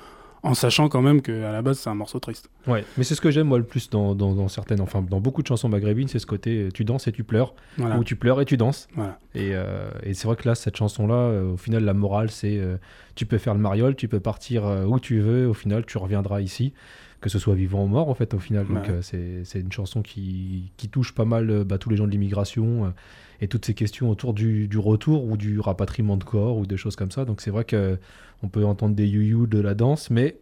en 0.43 0.53
sachant 0.53 0.89
quand 0.89 1.01
même 1.01 1.21
qu'à 1.21 1.51
la 1.51 1.61
base, 1.61 1.77
c'est 1.79 1.89
un 1.89 1.93
morceau 1.95 2.19
triste. 2.19 2.49
Ouais. 2.67 2.83
Mais 2.97 3.03
c'est 3.03 3.13
ce 3.15 3.21
que 3.21 3.29
j'aime, 3.31 3.47
moi, 3.47 3.57
le 3.59 3.63
plus 3.63 3.89
dans, 3.89 4.15
dans, 4.15 4.33
dans 4.33 4.47
certaines, 4.47 4.81
enfin, 4.81 5.01
dans 5.01 5.19
beaucoup 5.19 5.41
de 5.43 5.47
chansons 5.47 5.69
maghrébines, 5.69 6.07
c'est 6.07 6.19
ce 6.19 6.25
côté 6.25 6.63
euh, 6.63 6.69
tu 6.71 6.83
danses 6.83 7.07
et 7.07 7.11
tu 7.11 7.23
pleures, 7.23 7.53
Voilà. 7.77 7.97
ou 7.97 8.03
tu 8.03 8.15
pleures 8.15 8.41
et 8.41 8.45
tu 8.45 8.57
danses. 8.57 8.87
Voilà. 8.95 9.19
Et, 9.35 9.51
euh, 9.53 9.89
et 10.03 10.13
c'est 10.13 10.27
vrai 10.27 10.35
que 10.35 10.47
là, 10.47 10.55
cette 10.55 10.75
chanson-là, 10.77 11.13
euh, 11.13 11.53
au 11.53 11.57
final, 11.57 11.83
la 11.83 11.93
morale, 11.93 12.31
c'est 12.31 12.57
euh, 12.57 12.77
tu 13.15 13.25
peux 13.25 13.37
faire 13.37 13.53
le 13.53 13.59
mariole, 13.59 13.95
tu 13.95 14.07
peux 14.07 14.19
partir 14.19 14.63
où 14.87 14.99
tu 14.99 15.19
veux, 15.19 15.47
au 15.47 15.53
final, 15.53 15.85
tu 15.85 15.97
reviendras 15.97 16.41
ici, 16.41 16.73
que 17.21 17.29
ce 17.29 17.39
soit 17.39 17.55
vivant 17.55 17.83
ou 17.83 17.87
mort, 17.87 18.09
en 18.09 18.13
fait, 18.15 18.33
au 18.33 18.39
final. 18.39 18.67
Donc, 18.67 18.85
Ouais. 18.85 18.89
euh, 18.89 19.01
c'est 19.01 19.43
c'est 19.45 19.59
une 19.59 19.71
chanson 19.71 20.01
qui, 20.01 20.71
qui 20.77 20.89
touche 20.89 21.13
pas 21.13 21.25
mal 21.25 21.49
euh, 21.49 21.63
bah, 21.63 21.77
tous 21.77 21.89
les 21.89 21.95
gens 21.95 22.05
de 22.05 22.11
l'immigration 22.11 22.85
euh, 22.85 22.89
et 23.41 23.47
toutes 23.47 23.65
ces 23.65 23.73
questions 23.75 24.09
autour 24.09 24.33
du, 24.33 24.67
du 24.67 24.77
retour 24.79 25.23
ou 25.25 25.37
du 25.37 25.59
rapatriement 25.59 26.17
de 26.17 26.23
corps 26.23 26.57
ou 26.57 26.65
des 26.65 26.77
choses 26.77 26.95
comme 26.95 27.11
ça. 27.11 27.23
Donc, 27.25 27.41
c'est 27.41 27.51
vrai 27.51 27.63
que 27.63 27.97
on 28.43 28.47
peut 28.49 28.65
entendre 28.65 28.95
des 28.95 29.07
you 29.07 29.45
de 29.47 29.59
la 29.59 29.73
danse, 29.75 30.09
mais. 30.09 30.37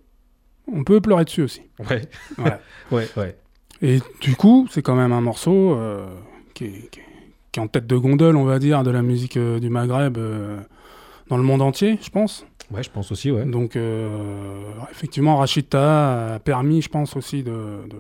On 0.72 0.84
peut 0.84 1.02
pleurer 1.02 1.26
dessus 1.26 1.42
aussi. 1.42 1.62
Ouais. 1.90 2.04
Voilà. 2.38 2.62
ouais, 2.92 3.08
ouais. 3.18 3.36
Et 3.82 4.00
du 4.22 4.36
coup, 4.36 4.68
c'est 4.70 4.82
quand 4.82 4.96
même 4.96 5.12
un 5.12 5.22
morceau 5.22 5.74
euh, 5.76 6.06
qui, 6.54 6.66
est, 6.66 6.90
qui 6.92 7.00
est- 7.00 7.04
qui 7.52 7.60
est 7.60 7.64
en 7.64 7.68
tête 7.68 7.88
de 7.88 7.98
gondole, 7.98 8.36
on 8.38 8.44
va 8.44 8.60
dire, 8.60 8.84
de 8.84 8.92
la 8.92 9.02
musique 9.02 9.36
euh, 9.36 9.60
du 9.60 9.70
Maghreb 9.72 10.18
euh, 10.20 10.60
dans 11.30 11.38
le 11.38 11.42
monde 11.44 11.64
entier, 11.64 11.98
je 12.00 12.10
pense. 12.12 12.46
Ouais, 12.72 12.84
je 12.84 12.90
pense 12.90 13.12
aussi, 13.12 13.32
ouais. 13.32 13.46
Donc, 13.46 13.76
euh, 13.76 14.60
effectivement, 14.92 15.38
Rachida 15.38 16.36
a 16.36 16.40
permis, 16.40 16.82
je 16.82 16.90
pense 16.90 17.16
aussi, 17.16 17.42
de, 17.44 17.52
de 17.52 17.96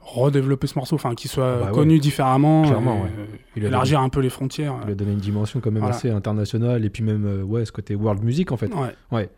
redévelopper 0.00 0.66
ce 0.66 0.78
morceau, 0.78 0.96
enfin, 0.96 1.14
qu'il 1.14 1.30
soit 1.30 1.58
Bah 1.58 1.66
ouais. 1.66 1.72
connu 1.72 1.98
différemment, 1.98 2.62
Clairement, 2.62 2.96
et, 2.96 3.20
ouais. 3.20 3.28
Il 3.56 3.64
élargir 3.64 4.00
un 4.00 4.08
peu 4.08 4.20
les 4.20 4.30
frontières. 4.30 4.74
Il 4.86 4.92
a 4.92 4.94
donné 4.94 5.12
une 5.12 5.18
dimension 5.18 5.60
quand 5.60 5.70
même 5.70 5.80
Voilà. 5.80 5.94
assez 5.94 6.10
internationale 6.10 6.84
et 6.84 6.90
puis 6.90 7.04
même 7.04 7.24
euh, 7.26 7.42
ouais 7.42 7.64
ce 7.64 7.72
côté 7.72 7.94
world 7.94 8.22
music 8.24 8.50
en 8.50 8.56
fait. 8.56 8.72
Ouais. 8.74 8.88
Ouais. 9.12 9.30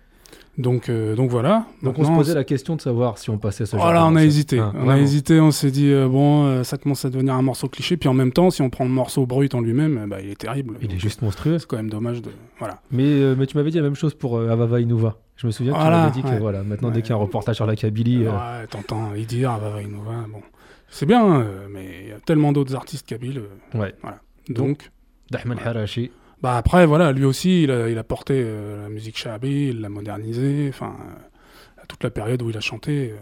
Donc, 0.57 0.89
euh, 0.89 1.17
donc 1.17 1.31
voilà. 1.31 1.67
Donc 1.83 1.99
on 1.99 2.05
se 2.05 2.11
posait 2.11 2.35
la 2.35 2.45
question 2.45 2.77
de 2.77 2.81
savoir 2.81 3.19
si 3.19 3.29
on 3.31 3.39
passait 3.39 3.67
ce 3.67 3.73
genre 3.77 3.85
Voilà, 3.85 4.03
de 4.03 4.07
on 4.07 4.17
a 4.17 4.25
hésité. 4.25 4.61
Hein, 4.61 4.73
on 4.77 4.89
a 4.89 4.99
hésité, 4.99 5.41
on 5.41 5.51
s'est 5.51 5.73
dit, 5.73 5.91
euh, 5.91 6.07
bon, 6.09 6.47
euh, 6.47 6.63
ça 6.63 6.79
commence 6.79 7.05
à 7.05 7.11
devenir 7.11 7.35
un 7.35 7.43
morceau 7.43 7.69
cliché. 7.69 7.97
Puis 7.97 8.09
en 8.09 8.15
même 8.15 8.33
temps, 8.33 8.51
si 8.51 8.63
on 8.63 8.71
prend 8.71 8.85
le 8.85 8.91
morceau 8.91 9.27
brut 9.27 9.53
en 9.55 9.61
lui-même, 9.61 10.07
bah, 10.09 10.21
il 10.23 10.31
est 10.31 10.39
terrible. 10.39 10.77
Il 10.81 10.93
est 10.95 10.99
juste 10.99 11.23
monstrueux. 11.23 11.59
C'est 11.59 11.67
quand 11.67 11.77
même 11.77 11.91
dommage 11.91 12.23
de. 12.23 12.31
Voilà. 12.59 12.81
Mais, 12.93 13.35
mais 13.37 13.47
tu 13.47 13.57
m'avais 13.57 13.71
dit 13.71 13.79
la 13.79 13.83
même 13.83 13.97
chose 13.97 14.15
pour 14.15 14.39
Avava 14.41 14.81
Inuva. 14.81 15.17
Je 15.37 15.47
me 15.49 15.53
souviens 15.53 15.73
que 15.73 15.79
Voilà, 15.79 15.97
tu 16.13 16.19
m'avais 16.21 16.29
dit 16.31 16.37
que 16.37 16.41
voilà, 16.41 16.63
maintenant 16.63 16.91
dès 16.91 17.03
qu'il 17.03 17.11
y 17.11 17.13
a 17.13 17.17
un 17.17 17.19
reportage 17.19 17.57
sur 17.57 17.67
la 17.67 17.75
Kabylie, 17.75 18.29
Ouais, 18.29 18.67
t'entends 18.71 19.15
y 19.17 19.25
dire, 19.27 19.51
ah, 19.51 19.59
bah, 19.61 19.73
bah, 19.75 19.83
Innova, 19.83 20.25
bon. 20.33 20.41
C'est 20.89 21.07
bien, 21.07 21.45
mais 21.73 21.87
il 22.05 22.09
y 22.11 22.13
a 22.13 22.21
tellement 22.21 22.53
d'autres 22.53 22.77
artistes 22.77 23.07
kabyles. 23.07 23.43
ouais. 23.75 23.95
voilà. 24.03 24.21
Donc, 24.49 24.57
Donc, 24.69 24.91
Dahman 25.31 25.59
Harashi. 25.59 26.13
Bah 26.45 26.59
après, 26.59 26.85
voilà, 26.85 27.11
lui 27.11 27.25
aussi, 27.25 27.63
il 27.63 27.71
a, 27.71 27.89
il 27.89 27.97
a 27.97 28.05
porté 28.05 28.35
euh, 28.37 28.83
la 28.83 28.91
musique 28.91 29.17
shabi, 29.17 29.69
il 29.71 29.81
l'a 29.81 29.89
modernisée, 29.89 30.67
enfin, 30.69 30.95
euh, 31.01 31.83
à 31.83 31.87
toute 31.87 32.05
la 32.05 32.11
période 32.11 32.43
où 32.43 32.51
il 32.51 32.57
a 32.59 32.61
chanté, 32.61 33.13
euh, 33.13 33.17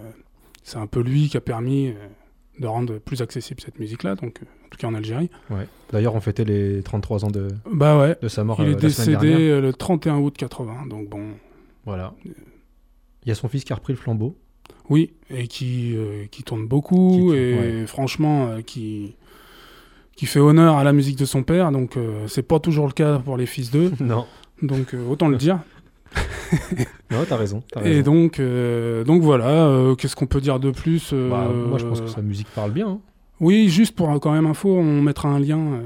c'est 0.64 0.78
un 0.78 0.88
peu 0.88 1.00
lui 1.00 1.28
qui 1.28 1.36
a 1.36 1.40
permis 1.40 1.94
de 2.58 2.66
rendre 2.66 2.98
plus 2.98 3.22
accessible 3.22 3.60
cette 3.60 3.78
musique-là, 3.78 4.16
donc, 4.16 4.40
en 4.64 4.68
tout 4.70 4.76
cas 4.76 4.88
en 4.88 4.94
Algérie. 4.94 5.30
Ouais. 5.50 5.68
D'ailleurs, 5.92 6.16
on 6.16 6.20
fêtait 6.20 6.44
les 6.44 6.82
33 6.82 7.24
ans 7.24 7.30
de, 7.30 7.46
Bah 7.72 7.96
ouais, 7.96 8.16
de 8.20 8.26
sa 8.26 8.42
mort 8.42 8.58
il 8.60 8.70
est 8.70 8.72
la 8.72 8.74
décédé 8.80 9.60
le 9.60 9.72
31 9.72 10.16
août 10.18 10.34
80, 10.36 10.86
donc 10.86 11.08
bon, 11.08 11.28
Voilà. 11.86 12.14
Il 12.24 13.28
y 13.28 13.30
a 13.30 13.36
son 13.36 13.46
fils 13.46 13.62
qui 13.62 13.72
a 13.72 13.76
repris 13.76 13.92
le 13.92 13.98
flambeau. 14.00 14.36
oui, 14.90 15.12
et 15.30 15.46
qui, 15.46 15.94
qui 16.32 16.42
tourne 16.42 16.66
beaucoup, 16.66 17.30
Qui- 17.30 17.36
et 17.36 17.54
ouais. 17.82 17.86
franchement, 17.86 18.60
qui, 18.66 19.14
qui 20.22 20.26
fait 20.26 20.38
honneur 20.38 20.76
à 20.76 20.84
la 20.84 20.92
musique 20.92 21.18
de 21.18 21.24
son 21.24 21.42
père, 21.42 21.72
donc 21.72 21.96
euh, 21.96 22.28
c'est 22.28 22.44
pas 22.44 22.60
toujours 22.60 22.86
le 22.86 22.92
cas 22.92 23.18
pour 23.18 23.36
les 23.36 23.44
fils 23.44 23.72
d'eux, 23.72 23.90
non. 24.00 24.24
donc 24.62 24.94
euh, 24.94 25.04
autant 25.08 25.26
le 25.26 25.36
dire. 25.36 25.58
Non, 27.10 27.24
t'as 27.28 27.36
raison. 27.36 27.64
Et 27.84 28.02
donc, 28.04 28.38
euh, 28.38 29.02
donc 29.02 29.20
voilà, 29.22 29.68
qu'est-ce 29.98 30.14
qu'on 30.14 30.26
peut 30.26 30.40
dire 30.40 30.60
de 30.60 30.70
plus 30.70 31.12
Bah, 31.12 31.48
moi, 31.52 31.78
je 31.78 31.86
pense 31.86 32.00
que 32.00 32.06
sa 32.06 32.22
musique 32.22 32.46
parle 32.54 32.70
bien. 32.70 32.86
hein. 32.88 32.98
Oui, 33.40 33.68
juste 33.68 33.96
pour 33.96 34.08
quand 34.20 34.30
même 34.30 34.46
info, 34.46 34.68
on 34.76 35.02
mettra 35.02 35.28
un 35.28 35.40
lien 35.40 35.80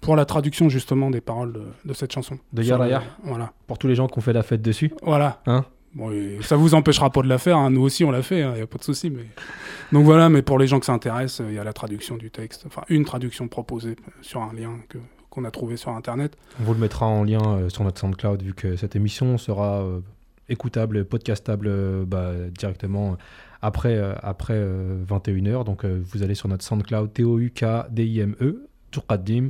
pour 0.00 0.16
la 0.16 0.24
traduction 0.24 0.68
justement 0.70 1.10
des 1.10 1.20
paroles 1.20 1.52
de, 1.52 1.62
de 1.84 1.92
cette 1.92 2.12
chanson. 2.12 2.38
De 2.54 2.62
Yaraya. 2.62 3.02
Voilà. 3.24 3.52
Pour 3.66 3.76
tous 3.78 3.86
les 3.88 3.94
gens 3.96 4.06
qui 4.06 4.16
ont 4.18 4.22
fait 4.22 4.32
la 4.32 4.42
fête 4.42 4.62
dessus. 4.62 4.92
Voilà. 5.02 5.42
Hein 5.46 5.64
Bon, 5.98 6.12
et 6.12 6.38
ça 6.42 6.56
vous 6.56 6.74
empêchera 6.74 7.10
pas 7.10 7.22
de 7.22 7.28
la 7.28 7.38
faire, 7.38 7.58
hein, 7.58 7.70
nous 7.70 7.82
aussi 7.82 8.04
on 8.04 8.10
l'a 8.10 8.22
fait, 8.22 8.40
il 8.40 8.52
n'y 8.52 8.60
a 8.60 8.66
pas 8.66 8.78
de 8.78 8.84
souci. 8.84 9.12
Donc 9.92 10.04
voilà, 10.04 10.28
mais 10.28 10.42
pour 10.42 10.58
les 10.58 10.66
gens 10.68 10.78
que 10.78 10.86
ça 10.86 10.92
intéresse, 10.92 11.42
il 11.44 11.54
y 11.54 11.58
a 11.58 11.64
la 11.64 11.72
traduction 11.72 12.16
du 12.16 12.30
texte, 12.30 12.64
enfin 12.66 12.82
une 12.88 13.04
traduction 13.04 13.48
proposée 13.48 13.96
euh, 14.06 14.10
sur 14.22 14.40
un 14.40 14.52
lien 14.52 14.78
qu'on 15.28 15.44
a 15.44 15.50
trouvé 15.50 15.76
sur 15.76 15.90
Internet. 15.90 16.36
On 16.60 16.64
vous 16.64 16.74
le 16.74 16.78
mettra 16.78 17.06
en 17.06 17.24
lien 17.24 17.42
euh, 17.44 17.68
sur 17.68 17.82
notre 17.82 18.00
SoundCloud 18.00 18.42
vu 18.42 18.54
que 18.54 18.76
cette 18.76 18.94
émission 18.94 19.38
sera 19.38 19.80
euh, 19.82 20.00
écoutable, 20.48 21.04
podcastable 21.04 21.66
euh, 21.68 22.04
bah, 22.06 22.32
directement 22.56 23.16
après, 23.62 23.96
euh, 23.96 24.14
après 24.22 24.58
21h. 25.08 25.64
Donc 25.64 25.84
euh, 25.84 26.00
vous 26.04 26.22
allez 26.22 26.34
sur 26.34 26.48
notre 26.48 26.64
SoundCloud 26.64 27.12
T-O-U-K-D-I-M-E, 27.12 28.68
Tourqaddim. 28.90 29.48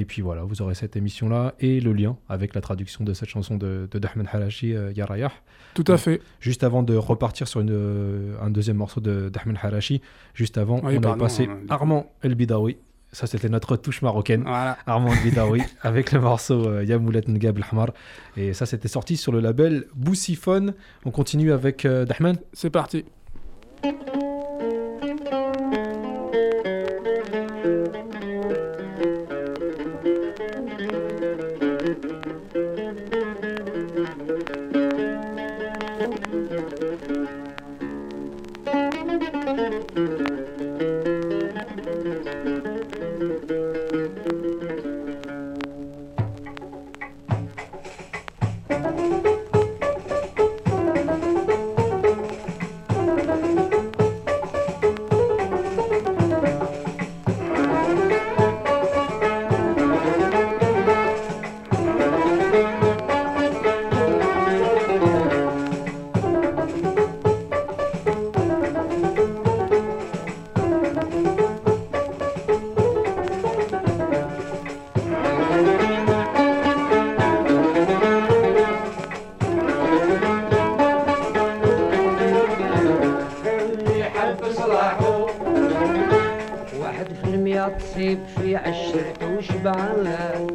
Et 0.00 0.04
puis 0.04 0.22
voilà, 0.22 0.42
vous 0.44 0.62
aurez 0.62 0.76
cette 0.76 0.94
émission-là 0.96 1.54
et 1.58 1.80
le 1.80 1.92
lien 1.92 2.16
avec 2.28 2.54
la 2.54 2.60
traduction 2.60 3.02
de 3.02 3.12
cette 3.14 3.28
chanson 3.28 3.56
de, 3.56 3.88
de 3.90 3.98
Dahman 3.98 4.28
Halashi, 4.32 4.72
euh, 4.72 4.92
Yarayah. 4.92 5.32
Tout 5.74 5.84
à 5.88 5.96
fait. 5.96 6.20
Juste 6.38 6.62
avant 6.62 6.84
de 6.84 6.94
repartir 6.94 7.48
sur 7.48 7.60
une, 7.60 7.70
euh, 7.72 8.36
un 8.40 8.50
deuxième 8.50 8.76
morceau 8.76 9.00
de 9.00 9.28
Dahman 9.28 9.58
Halashi, 9.60 10.00
juste 10.34 10.56
avant, 10.56 10.80
Oui, 10.84 10.98
on 10.98 11.02
a 11.10 11.16
passé 11.16 11.48
on 11.50 11.68
a- 11.68 11.74
Armand 11.74 12.12
El 12.22 12.36
Bidawi. 12.36 12.76
Ça, 13.10 13.26
c'était 13.26 13.48
notre 13.48 13.76
touche 13.76 14.02
marocaine. 14.02 14.42
Voilà. 14.42 14.78
Armand 14.86 15.10
El 15.12 15.22
Bidawi 15.30 15.62
avec 15.82 16.12
le 16.12 16.20
morceau 16.20 16.64
euh, 16.68 16.84
Yamoulet 16.84 17.22
Ngab 17.26 17.58
Hamar. 17.72 17.88
Et 18.36 18.52
ça, 18.52 18.66
c'était 18.66 18.86
sorti 18.88 19.16
sur 19.16 19.32
le 19.32 19.40
label 19.40 19.86
Boussiphone. 19.96 20.74
On 21.06 21.10
continue 21.10 21.50
avec 21.50 21.84
euh, 21.86 22.04
Dahman. 22.04 22.36
C'est 22.52 22.70
parti. 22.70 23.04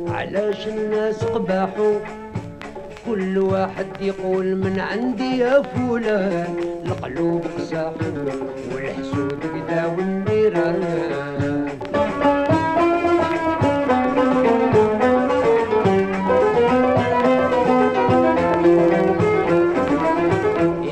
علاش 0.08 0.68
الناس 0.68 1.24
قباحوا 1.24 2.00
كل 3.06 3.38
واحد 3.38 3.88
يقول 4.02 4.56
من 4.56 4.80
عندي 4.80 5.38
يا 5.38 5.62
فلان 5.62 6.56
القلوب 6.86 7.42
قساحوا 7.58 7.94
والحسود 8.76 9.40
قدا 9.44 9.86
والنيران 9.86 10.84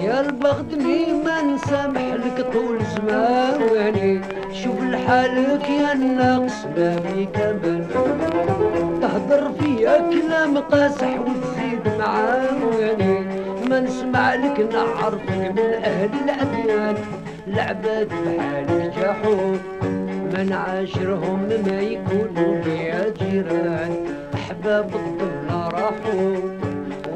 يا 0.04 0.22
البغدني 0.22 1.14
ما 1.26 1.42
نسامح 1.42 2.14
لك 2.14 2.46
طول 2.54 2.78
زماني 2.96 4.22
شوف 4.54 4.82
لحالك 4.84 5.70
يا 5.70 5.94
الناقص 5.94 6.51
بابي 6.76 7.26
كمان 7.26 7.88
تهضر 9.02 9.52
في 9.60 9.78
كلام 10.32 10.58
قاسح 10.58 11.20
وتزيد 11.20 11.98
معاوني 12.00 12.82
يعني. 12.82 13.20
ما 13.70 13.80
نسمع 13.80 14.36
لك 14.36 14.74
نعرفك 14.74 15.30
من 15.30 15.60
أهل 15.84 16.10
الأديان. 16.24 16.96
لعبات 17.48 18.08
بحالك 18.08 18.98
يا 18.98 19.16
من 20.34 20.54
عاشرهم 20.54 21.50
ما 21.66 21.80
يكونوا 21.82 22.62
بيا 22.66 23.14
جيران 23.20 23.96
أحباب 24.34 24.90
الطلة 24.96 25.70
راحوا. 25.70 26.38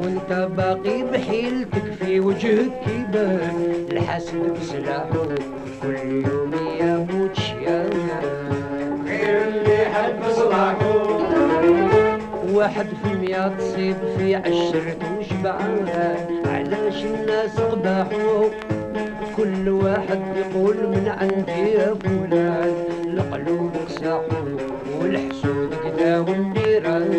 وانت 0.02 0.48
باقي 0.56 1.02
بحيلتك 1.02 1.92
في 2.00 2.20
وجهك 2.20 2.82
يبان. 2.88 3.86
الحسد 3.92 4.54
بسلاحه. 4.60 5.28
كل 5.82 5.96
يوم 5.96 6.52
يا 6.80 7.06
واحد 12.52 12.86
في 13.02 13.12
المية 13.12 13.48
تصيب 13.58 13.96
في 14.18 14.34
عشرة 14.34 14.96
وشبعان 15.18 15.88
علاش 16.46 17.04
الناس 17.04 17.60
قباحوا 17.60 18.44
كل 19.36 19.68
واحد 19.68 20.20
يقول 20.36 20.76
من 20.76 21.08
عندي 21.20 21.70
يا 21.72 21.94
فلان. 21.94 22.74
القلوب 23.06 23.70
قساحوا 23.88 24.56
والحسود 25.02 25.74
قدا 25.74 26.18
والنيران 26.20 27.10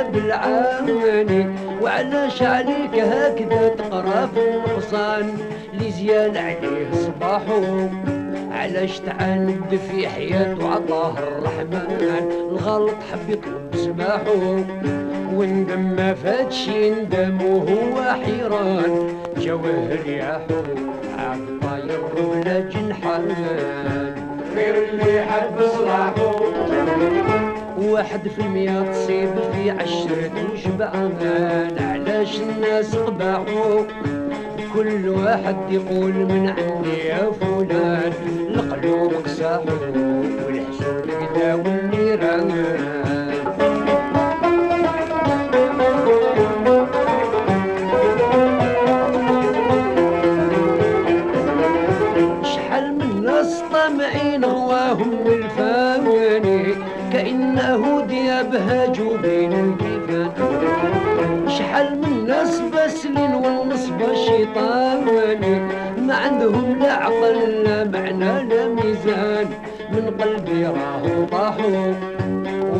فيا 0.00 0.10
بالعاني 0.10 1.46
وعلاش 1.82 2.42
عليك 2.42 2.94
هكذا 2.94 3.68
تقرا 3.68 4.26
في 4.34 4.40
النقصان 4.48 5.38
اللي 5.72 5.90
زيان 5.90 6.36
عليه 6.36 6.90
صباحو 6.92 7.88
علاش 8.52 8.98
تعاند 9.00 9.80
في 9.90 10.08
حياته 10.08 10.68
عطاه 10.70 11.14
الرحمن؟ 11.18 12.30
الغلط 12.50 12.94
حب 13.12 13.30
يطلب 13.30 13.76
سماحو 13.76 14.58
وندم 15.34 15.80
ما 15.96 16.14
فاتش 16.14 16.68
يندم 16.68 17.42
وهو 17.44 18.02
حيران. 18.24 19.08
جوه 19.38 19.98
رياحه 20.06 20.62
عاد 21.18 21.60
طاير 21.62 22.00
بلا 22.16 22.60
جنحان 22.60 23.34
غير 24.54 24.74
اللي 24.88 25.22
حب 25.22 25.60
صلاحه. 25.76 27.29
واحد 27.80 28.28
في 28.28 28.40
المية 28.40 28.92
تصيب 28.92 29.30
في 29.52 29.70
عشرة 29.70 30.30
وشبعان 30.52 31.76
علاش 31.80 32.40
الناس 32.40 32.96
قباحوا 32.96 33.80
كل 34.74 35.08
واحد 35.08 35.56
يقول 35.70 36.12
من 36.12 36.48
عندي 36.48 36.98
يا 37.08 37.30
فلان 37.40 38.12
القلوب 38.54 39.12
قساحوا 39.24 39.64
والحسود 40.46 41.10
قدا 41.10 41.54
والنيران 41.54 42.50
طاحوا. 71.32 71.94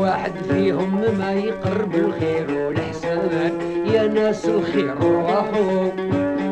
واحد 0.01 0.33
فيهم 0.51 1.05
ما 1.19 1.33
يقرب 1.33 1.95
الخير 1.95 2.47
والحسان 2.51 3.53
يا 3.95 4.07
ناس 4.07 4.45
الخير 4.49 4.95
راحوا. 5.03 5.89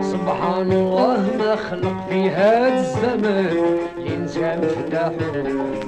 سبحان 0.02 0.72
الله 0.72 1.36
ما 1.38 1.56
خلق 1.56 1.96
في 2.10 2.30
هذا 2.30 2.80
الزمان. 2.80 3.56
الإنسان 3.98 4.60
فتاحه 4.60 5.42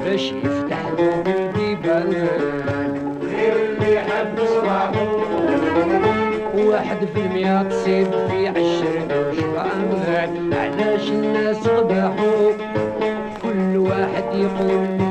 باش 0.04 0.32
يفتح 0.32 0.82
له 0.98 1.22
بالبيبان 1.24 2.28
غير 3.22 3.54
اللي 3.56 4.00
حب 4.00 4.38
واحد 6.54 6.96
في 7.14 7.20
المية 7.20 7.62
تصيب 7.62 8.06
في 8.10 8.48
عشرة 8.48 9.28
وشبعان 9.28 10.52
علاش 10.52 11.08
الناس 11.08 11.68
قباحوا 11.68 12.52
كل 13.42 13.76
واحد 13.76 14.24
يقول 14.34 15.09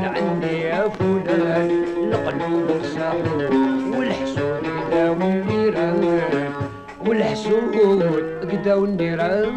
يا 0.69 0.89
فلان 0.89 1.71
القلوب 2.13 2.81
ساحور 2.95 3.51
والحسود 3.97 4.63
قداو 4.91 5.13
النيران 5.13 6.03
والحسود 7.05 7.75
قداو 8.51 8.85
النيران. 8.85 9.55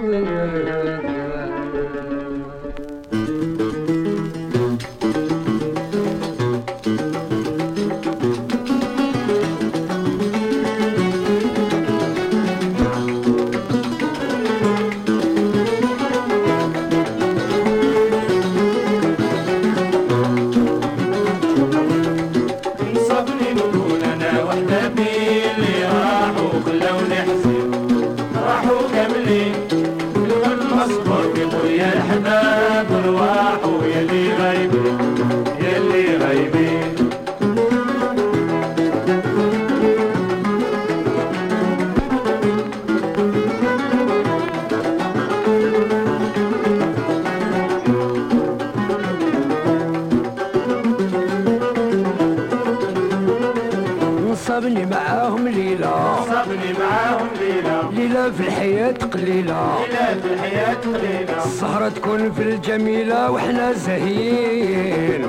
السهرة 61.62 61.88
تكون 61.88 62.32
في 62.32 62.42
الجميلة 62.42 63.30
وحنا 63.30 63.72
زهيين 63.72 65.26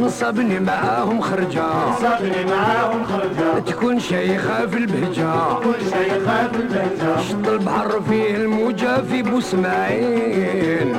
نصابني 0.00 0.60
معاهم 0.60 1.20
خرجة. 1.20 1.94
صبني 1.96 2.44
معاهم 2.50 3.04
خرجة. 3.04 3.58
تكون 3.58 4.00
شيخة 4.00 4.66
في 4.66 4.76
البهجة. 4.76 5.54
كل 5.58 5.74
شيء 5.90 6.26
خاف 6.26 6.54
البهجة. 6.54 7.20
شط 7.28 7.48
البحر 7.48 8.00
فيه 8.08 8.36
الموجة 8.36 9.02
في 9.02 9.22
بوسماعين 9.22 10.96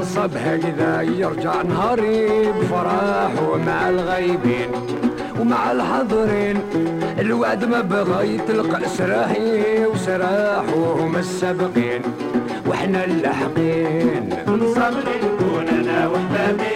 نصب 0.00 0.36
هكذا 0.36 1.02
يرجع 1.02 1.62
نهاري 1.62 2.52
بفرح 2.52 3.30
ومع 3.52 3.88
الغايبين 3.88 4.70
مع 5.44 5.72
الحاضرين. 5.72 6.60
الوعد 7.20 7.64
ما 7.64 7.80
بغى 7.80 8.34
يطلق 8.34 8.86
سراحي 8.86 9.86
وسراحهم 9.86 11.16
السابقين 11.16 12.02
وإحنا 12.66 13.04
اللاحقين. 13.04 14.30
نصبر 14.48 15.04
نكون 15.24 15.68
أنا 15.68 16.08
وحبابي 16.08 16.69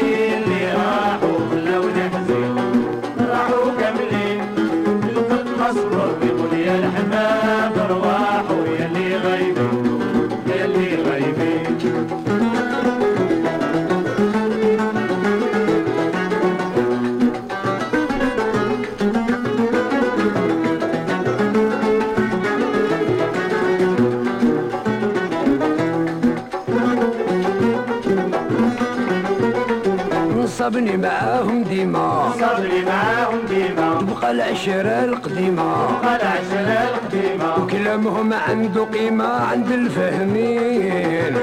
نصبني 30.95 31.09
معاهم 31.09 31.63
ديما 31.65 32.33
صبري 32.41 32.85
معاهم 32.85 33.39
ديما 33.49 33.99
تبقى 34.01 34.31
العشرة 34.31 35.05
القديمة. 35.05 35.99
تبقى 36.01 36.17
العشرة 36.17 36.89
القديمة 36.89 37.63
وكلامهم 37.63 38.33
عنده 38.33 38.85
قيمة 38.85 39.25
عند 39.25 39.71
الفهمين. 39.71 41.37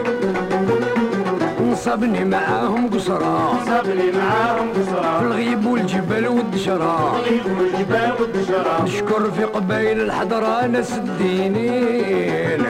نصبني 1.71 2.25
معاهم 2.25 2.89
قصرة 2.89 3.59
صبري 3.65 4.11
معاهم 4.11 4.67
في 4.73 4.79
قصرى 4.79 5.19
الغيب 5.21 5.65
والجبل 5.65 6.27
والدشرة 6.27 7.15
الغيب 7.15 7.45
والجبال 7.59 8.11
والدشرة 8.19 8.83
نشكر 8.83 9.31
في 9.31 9.43
قبائل 9.43 10.01
الحضرة 10.01 10.65
ناس 10.67 10.93
الدينين. 10.97 12.65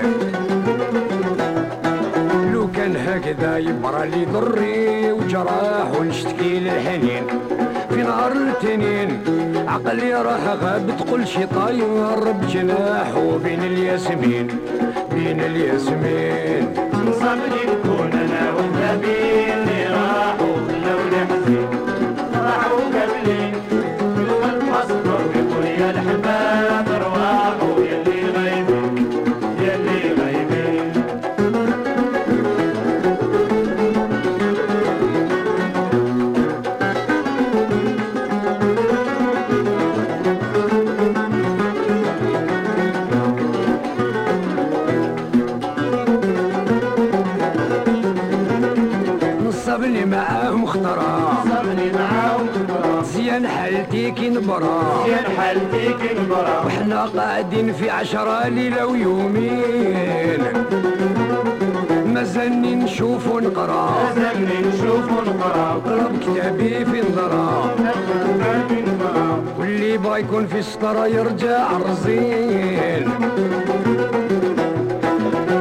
هكذا 3.07 3.57
يبرى 3.57 4.07
لي 4.09 4.25
ضري 4.25 5.11
وجراح 5.11 5.99
ونشتكي 5.99 6.59
للحنين 6.59 7.23
في 7.89 8.03
نهار 8.03 8.31
الاثنين 8.31 9.09
عقلي 9.67 10.13
راه 10.13 10.55
غاب 10.55 10.91
تقول 10.99 11.27
شي 11.27 11.45
طاير 11.45 12.31
بجناحه 12.31 13.37
بين 13.43 13.63
الياسمين 13.63 14.47
بين 15.13 15.39
الياسمين. 15.41 16.73
صبري 17.11 17.63
نكون 17.71 18.20
نبرا 54.51 55.07
يا 55.07 55.23
حالتي 55.37 55.93
كبرى. 55.93 56.63
وحنا 56.65 57.05
قاعدين 57.05 57.73
في 57.73 57.89
عشرة 57.89 58.47
ليلة 58.47 58.85
ويومين. 58.85 60.41
مازالني 62.05 62.75
نشوف 62.75 63.27
ونقرا 63.27 63.95
لازمني 64.15 64.59
نشوف 64.67 65.05
ونقرأ. 65.11 65.81
قرب 65.85 66.19
كتابي 66.19 66.85
في 66.85 67.01
نظرة 67.11 67.75
واللي 69.59 69.97
بغا 69.97 70.17
يكون 70.17 70.47
في 70.47 70.59
السطرة 70.59 71.07
يرجع 71.07 71.67
رزين 71.89 73.09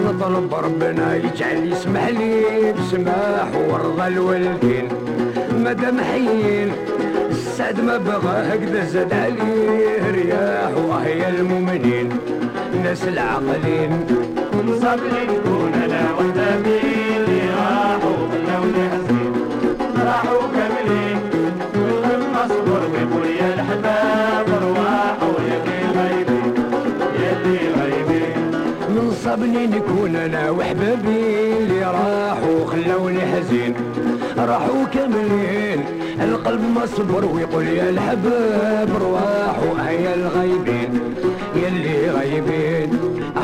نطلب 0.06 0.54
ربنا 0.54 1.16
يجعل 1.16 1.72
يسمح 1.72 2.08
لي 2.08 2.72
بسماح 2.72 3.48
ورضا 3.70 4.06
الوالدين 4.06 4.88
مادام 5.64 6.00
حيين 6.00 6.72
السعد 7.60 7.80
ما 7.80 7.96
بغى 7.96 8.36
هكذا 8.48 8.84
زاد 8.84 9.12
عليه 9.12 10.10
رياح 10.10 10.72
وهي 10.88 11.28
المؤمنين. 11.28 12.08
الناس 12.74 13.04
العاقلين 13.08 14.06
صبري 14.82 15.22
نكون 15.30 15.72
أنا 15.84 16.12
وحدابي 16.14 16.80
اللي 17.16 17.40
راحوا 17.56 18.16
خلوني 18.32 18.84
حزين 18.92 19.32
راحوا 20.06 20.42
كاملين. 20.54 21.18
والقلب 21.74 22.22
مصبر 22.34 22.80
ويقول 22.92 23.26
يا 23.40 23.54
الحباب 23.54 24.46
ارواحوا 24.62 25.36
يا 25.48 25.56
اللي 25.62 25.80
غايبين 25.96 26.54
يا 27.22 27.32
اللي 27.36 27.58
غايبين. 27.78 28.36
من 28.88 29.12
صبني 29.24 29.66
نكون 29.66 30.16
أنا 30.16 30.50
وحبابي 30.50 31.58
اللي 31.58 31.84
راحوا 31.84 32.66
خلوني 32.66 33.20
حزين 33.20 33.74
راحوا 34.44 34.84
كاملين 34.94 35.84
القلب 36.20 36.60
ما 36.74 36.86
صبر 36.86 37.24
ويقول 37.24 37.66
يا 37.66 37.90
الحباب 37.90 38.88
رواحوا 39.02 39.88
هيا 39.88 40.14
الغايبين 40.14 41.00
يلي 41.56 42.10
غايبين 42.10 42.90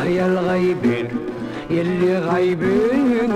هيا 0.03 0.27
الغايبين 0.27 1.09
يلي 1.71 2.19
غايبين 2.19 3.33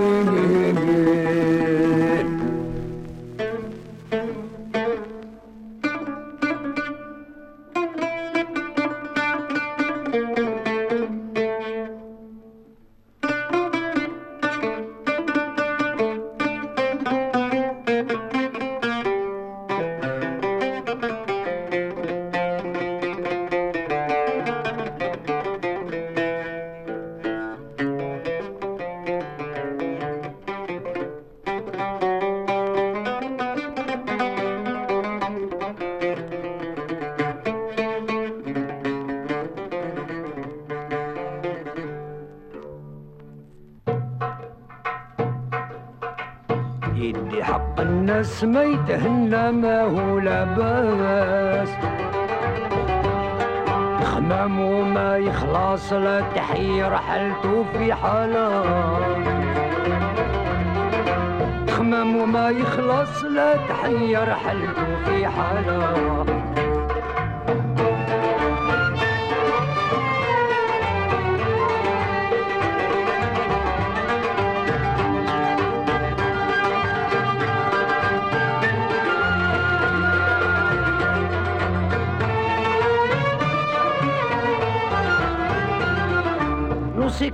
I 65.41 65.63
Hello. 65.63 66.20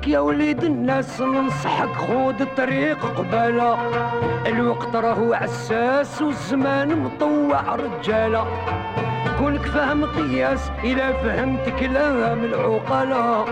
يا 0.08 0.20
وليد 0.20 0.64
الناس 0.64 1.22
ننصحك 1.22 1.96
خود 1.96 2.42
الطريق 2.42 3.06
قبالة 3.06 3.78
الوقت 4.48 4.96
راهو 4.96 5.34
عساس 5.34 6.22
والزمان 6.22 7.00
مطوع 7.04 7.76
رجالة 7.76 8.48
كونك 9.40 9.62
فاهم 9.62 10.06
قياس 10.06 10.72
إلا 10.84 11.12
فهمت 11.14 11.70
كلام 11.80 12.44
العقلاء 12.44 13.46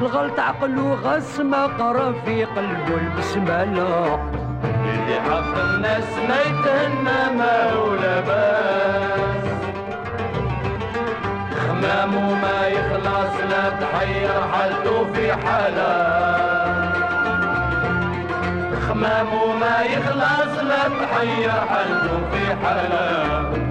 الغلط 0.00 0.40
عقل 0.40 0.78
وغاس 0.78 1.40
ما 1.40 1.66
قرأ 1.66 2.12
في 2.24 2.44
قلبه 2.44 2.96
البسملة 3.00 4.20
اللي 4.64 5.20
حق 5.20 5.58
الناس 5.64 6.18
ما 6.28 6.40
يتهنى 6.40 7.36
ما 7.38 7.72
هو 7.72 7.94
لاباس. 7.94 9.47
خمام 11.78 12.14
وما 12.14 12.66
يخلص 12.66 13.34
لا 13.50 13.70
تحير 13.70 14.30
حالته 14.52 15.12
في 15.12 15.32
حالة. 15.32 15.92
خمام 18.88 19.26
وما 19.34 19.82
يخلص 19.82 20.62
لا 20.62 20.82
تحير 20.88 21.50
حالته 21.50 22.20
في 22.32 22.66
حالة. 22.66 23.67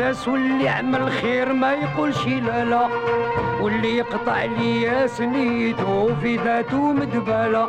دار 0.00 0.10
الساس 0.10 0.28
واللي 0.28 0.68
عمل 0.68 1.12
خير 1.12 1.52
ما 1.52 1.72
يقولش 1.72 2.26
لا 2.26 2.64
لا. 2.64 2.88
واللي 3.60 3.96
يقطع 3.96 4.44
لي 4.44 5.08
سنيته 5.08 6.14
في 6.22 6.36
ذاته 6.36 6.92
مدبالة. 6.92 7.68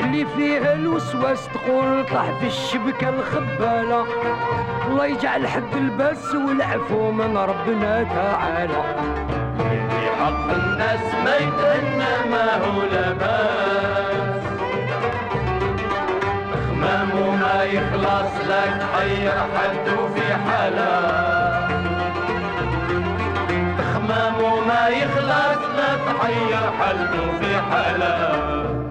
اللي 0.00 0.26
فيها 0.36 0.72
الوسواس 0.72 1.48
تقول 1.48 2.06
طاح 2.06 2.30
في 2.40 2.46
الشبكة 2.46 3.08
الخبالة. 3.08 4.06
الله 4.88 5.06
يجعل 5.06 5.46
حد 5.46 5.74
البس 5.76 6.34
والعفو 6.34 7.10
من 7.10 7.36
ربنا 7.36 8.02
تعالى. 8.02 8.82
في 9.58 10.06
حق 10.20 10.50
الناس 10.54 11.14
ما 11.24 11.36
يتهنى 11.36 12.30
ما 12.30 12.54
هو 12.64 12.82
لباس 12.82 14.23
همه 16.84 17.30
ما 17.36 17.64
يخلص 17.64 18.32
لك 18.48 18.86
حي 18.94 19.28
حد 19.30 19.86
في 20.14 20.34
حالة 20.34 20.94
همه 23.94 24.60
ما 24.68 24.88
يخلص 24.88 25.62
لك 25.78 26.04
حي 26.20 26.54
حد 26.78 27.12
في 27.40 27.60
حالة 27.70 28.83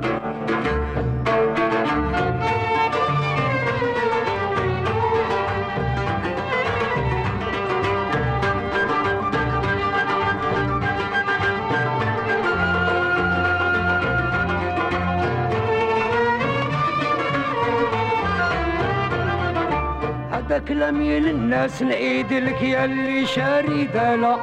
كلامي 20.68 21.20
للناس 21.20 21.82
نعيد 21.82 22.34
لك 22.34 22.62
يا 22.62 22.86
اللي 22.86 23.26
شاري 23.26 23.84
دالا. 23.86 24.38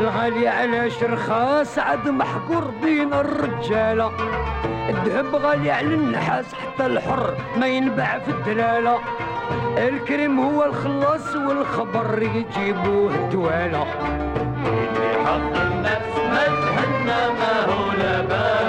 الغالي 0.00 0.48
علاش 0.48 1.02
رخاص 1.02 1.78
عاد 1.78 2.08
محقور 2.08 2.70
بين 2.82 3.14
الرجالة 3.14 4.12
الذهب 4.88 5.34
غالي 5.34 5.70
على 5.70 5.94
النحاس 5.94 6.54
حتى 6.54 6.86
الحر 6.86 7.34
ما 7.56 7.66
ينباع 7.66 8.18
في 8.18 8.30
الدلالة. 8.30 8.98
الكريم 9.78 10.40
هو 10.40 10.64
الخلاص 10.64 11.36
والخبر 11.36 12.22
يجيبوه 12.22 13.14
الدوالة 13.14 13.84
في 14.94 15.26
حق 15.26 15.62
الناس 15.62 16.16
ما 16.98 17.28
ما 17.28 17.64
هو 17.72 17.92
لباس 17.92 18.65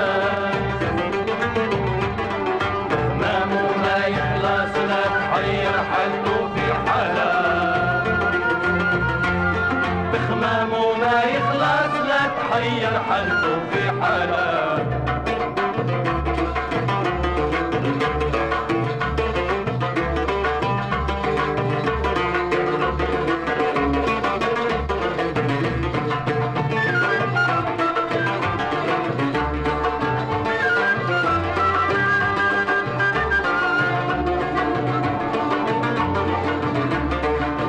في 13.72 13.92
حلب 14.02 14.48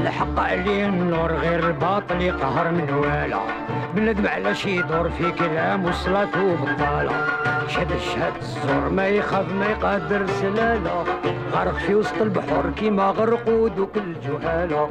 لحق 0.05 0.39
علي 0.41 0.87
النور 0.87 1.33
غير 1.33 1.73
باطل 1.73 2.33
قهر 2.41 2.71
من 2.71 2.91
والع 2.91 3.68
بندم 3.95 4.27
على 4.27 4.55
شي 4.55 4.83
دور 4.83 5.11
في 5.11 5.31
كلام 5.33 5.85
وصلاته 5.85 6.55
بطالة 6.55 7.27
شهد 7.69 7.93
الشهد 7.93 8.33
الزور 8.43 8.89
ما 8.89 9.09
يخاف 9.09 9.53
ما 9.53 9.67
يقدر 9.67 10.27
سلالة 10.27 11.05
غرق 11.53 11.75
في 11.75 11.95
وسط 11.95 12.23
البحر 12.23 12.71
كيما 12.77 13.11
غرقوا 13.11 13.69
دوك 13.69 13.97
الجهالة 13.97 14.89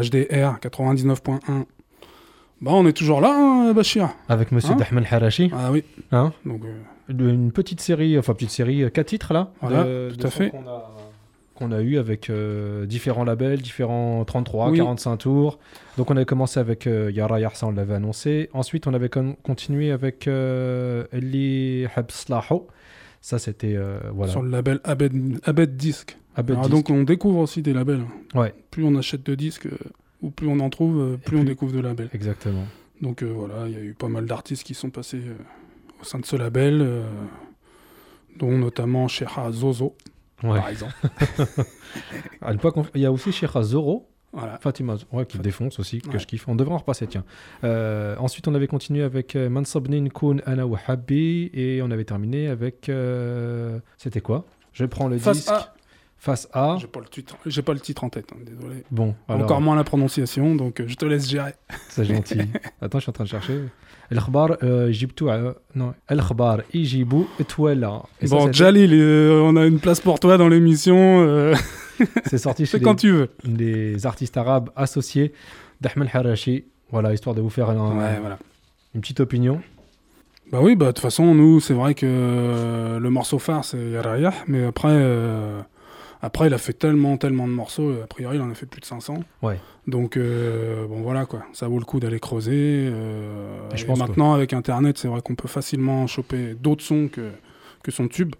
HDR 0.00 0.58
99.1. 0.60 1.64
Bah, 2.60 2.72
on 2.74 2.86
est 2.86 2.92
toujours 2.92 3.20
là, 3.20 3.32
hein, 3.34 3.72
Bachir. 3.72 4.10
Avec 4.28 4.52
Monsieur 4.52 4.72
Hein 4.72 4.76
Dahman 4.76 5.06
Harashi. 5.10 5.50
Ah 5.54 5.70
oui. 5.72 5.82
Hein 6.12 6.32
Donc, 6.44 6.62
euh, 6.64 7.12
Une 7.32 7.52
petite 7.52 7.80
série, 7.80 8.18
enfin 8.18 8.34
petite 8.34 8.50
série, 8.50 8.82
euh, 8.82 8.90
quatre 8.90 9.08
titres 9.08 9.32
là. 9.32 9.50
Voilà, 9.62 9.84
de- 9.84 10.08
tout 10.12 10.16
de 10.18 10.26
à 10.26 10.30
fait. 10.30 10.50
Qu'on 10.50 10.66
a, 10.68 10.90
qu'on 11.54 11.72
a 11.72 11.80
eu 11.80 11.98
avec 11.98 12.28
euh, 12.30 12.84
différents 12.86 13.24
labels, 13.24 13.60
différents 13.62 14.24
33, 14.26 14.70
Oui. 14.70 14.76
45 14.78 15.16
tours. 15.16 15.58
Donc 15.96 16.10
on 16.10 16.16
avait 16.16 16.24
commencé 16.26 16.60
avec 16.60 16.86
euh, 16.86 17.10
Yara 17.10 17.40
Yarsa, 17.40 17.66
on 17.66 17.70
l'avait 17.72 17.94
annoncé. 17.94 18.50
Ensuite 18.52 18.86
on 18.86 18.92
avait 18.94 19.08
con- 19.08 19.36
continué 19.42 19.90
avec 19.90 20.26
Eli 21.12 21.86
Habslaho. 21.96 22.66
Ça 23.22 23.38
c'était 23.38 23.76
voilà. 24.14 24.30
sur 24.32 24.42
le 24.42 24.50
label 24.50 24.80
Abed, 24.84 25.12
Abed 25.44 25.76
Disc. 25.76 26.16
Alors, 26.36 26.60
Disc. 26.62 26.70
donc 26.70 26.90
on 26.90 27.02
découvre 27.02 27.38
aussi 27.40 27.60
des 27.62 27.72
labels. 27.72 28.04
Ouais. 28.34 28.54
Plus 28.70 28.84
on 28.84 28.94
achète 28.96 29.24
de 29.26 29.34
disques, 29.34 29.66
euh, 29.66 29.76
ou 30.22 30.30
plus 30.30 30.46
on 30.48 30.60
en 30.60 30.70
trouve, 30.70 30.98
euh, 31.00 31.16
plus, 31.16 31.36
on 31.38 31.44
découvre 31.44 31.72
de 31.72 31.80
labels. 31.80 32.08
Exactement. 32.12 32.64
Donc 33.02 33.22
euh, 33.22 33.26
voilà, 33.34 33.66
il 33.66 33.72
y 33.72 33.76
a 33.76 33.80
eu 33.80 33.94
pas 33.94 34.08
mal 34.08 34.26
d'artistes 34.26 34.62
qui 34.64 34.74
sont 34.74 34.90
passés 34.90 35.20
euh, 35.26 35.34
au 36.00 36.04
sein 36.04 36.18
de 36.18 36.26
ce 36.26 36.36
label, 36.36 36.80
euh, 36.82 37.02
dont 38.38 38.56
notamment 38.56 39.08
Sheikha 39.08 39.50
Zozo, 39.52 39.96
Ouais. 40.42 40.58
par 40.58 40.68
exemple. 40.68 40.94
À 42.40 42.52
il 42.94 43.00
y 43.00 43.06
a 43.06 43.12
aussi 43.12 43.32
Sheikha 43.32 43.62
Zoro. 43.62 44.06
Voilà. 44.32 44.58
Fatima 44.58 44.94
ouais, 45.12 45.26
qui 45.26 45.38
défonce 45.40 45.80
aussi, 45.80 46.00
que 46.00 46.10
Ouais. 46.10 46.18
je 46.20 46.26
kiffe. 46.26 46.46
On 46.46 46.54
devrait 46.54 46.74
en 46.74 46.78
repasser, 46.78 47.06
tiens. 47.08 47.24
Ensuite, 48.18 48.46
on 48.46 48.54
avait 48.54 48.68
continué 48.68 49.02
avec 49.02 49.34
Mansabnin 49.34 50.06
Kun 50.08 50.36
Ana 50.46 50.66
Wahabi 50.68 51.50
et 51.52 51.80
on 51.82 51.90
avait 51.90 52.04
terminé 52.04 52.46
avec. 52.46 52.88
C'était 53.98 54.20
quoi? 54.20 54.46
Je 54.72 54.84
prends 54.84 55.08
le 55.08 55.18
Face 55.18 55.38
disque. 55.38 55.50
A 55.50 55.74
Face 56.19 56.47
A. 56.53 56.77
J'ai 56.79 56.87
pas 56.87 57.01
le 57.01 57.05
titre, 57.07 57.35
j'ai 57.45 57.61
pas 57.61 57.73
le 57.73 57.79
titre 57.79 58.03
en 58.03 58.09
tête, 58.09 58.29
hein, 58.33 58.37
désolé. 58.43 58.83
Bon, 58.89 59.13
alors, 59.27 59.43
Encore 59.43 59.61
moins 59.61 59.75
la 59.75 59.83
prononciation, 59.83 60.55
donc 60.55 60.79
euh, 60.79 60.85
je 60.87 60.95
te 60.95 61.05
laisse 61.05 61.29
gérer. 61.29 61.53
c'est 61.89 62.05
gentil. 62.05 62.39
Attends, 62.81 62.97
je 62.99 63.03
suis 63.03 63.09
en 63.09 63.13
train 63.13 63.25
de 63.25 63.29
chercher. 63.29 63.59
الأخبار 64.11 64.57
euh, 64.63 64.89
جبتوا 64.91 65.31
ع- 65.31 65.53
non 65.75 65.93
الأخبار 66.11 66.63
يجيبوا 66.73 67.23
تولا 67.49 68.03
Et 68.21 68.27
ça, 68.27 68.35
bon, 68.35 68.41
c'était- 68.45 68.53
Jalil, 68.53 68.91
euh, 68.93 69.41
on 69.43 69.55
a 69.55 69.65
une 69.65 69.79
place 69.79 69.99
pour 69.99 70.19
toi 70.19 70.37
dans 70.37 70.47
l'émission. 70.47 70.97
euh, 71.27 71.53
c'est 72.25 72.37
sorti 72.37 72.65
chez 72.65 72.77
c'est 72.77 72.83
quand 72.83 72.91
les, 73.03 73.09
tu 73.09 73.11
veux. 73.11 73.29
les 73.45 74.05
artistes 74.05 74.37
arabes 74.37 74.69
associés 74.75 75.33
d'Ahmed 75.81 76.09
Harashi. 76.13 76.65
Voilà, 76.91 77.13
histoire 77.13 77.35
de 77.35 77.41
vous 77.41 77.49
faire 77.49 77.69
un- 77.71 77.97
Ouais, 77.97 78.19
voilà. 78.19 78.37
une 78.93 79.01
petite 79.01 79.19
opinion. 79.19 79.61
Bah 80.51 80.59
oui, 80.61 80.75
bah 80.75 80.87
de 80.87 80.91
toute 80.91 80.99
façon, 80.99 81.33
nous, 81.33 81.59
c'est 81.59 81.73
vrai 81.73 81.93
que 81.95 82.05
euh, 82.07 82.99
le 82.99 83.09
morceau 83.09 83.39
phare, 83.39 83.65
c'est 83.65 83.83
Yarayah, 83.97 84.33
mais 84.47 84.63
après, 84.65 84.89
euh, 84.91 85.59
après, 86.22 86.46
il 86.48 86.54
a 86.54 86.58
fait 86.58 86.72
tellement, 86.72 87.16
tellement 87.16 87.46
de 87.48 87.52
morceaux, 87.52 87.92
a 88.02 88.06
priori, 88.06 88.36
il 88.36 88.42
en 88.42 88.50
a 88.50 88.54
fait 88.54 88.66
plus 88.66 88.80
de 88.80 88.84
500. 88.86 89.22
Ouais. 89.42 89.58
Donc, 89.86 90.16
euh, 90.16 90.86
bon, 90.86 91.00
voilà, 91.02 91.24
quoi. 91.26 91.42
Ça 91.52 91.66
vaut 91.68 91.78
le 91.78 91.84
coup 91.84 91.98
d'aller 92.00 92.20
creuser. 92.20 92.88
euh, 92.90 93.68
je 93.74 93.84
pense 93.86 93.98
que- 94.00 94.06
maintenant, 94.06 94.32
avec 94.34 94.52
Internet, 94.52 94.98
c'est 94.98 95.08
vrai 95.08 95.20
qu'on 95.22 95.34
peut 95.34 95.48
facilement 95.48 96.06
choper 96.06 96.54
d'autres 96.54 96.84
sons 96.84 97.08
que, 97.10 97.30
que 97.82 97.90
son 97.90 98.08
tube. 98.08 98.34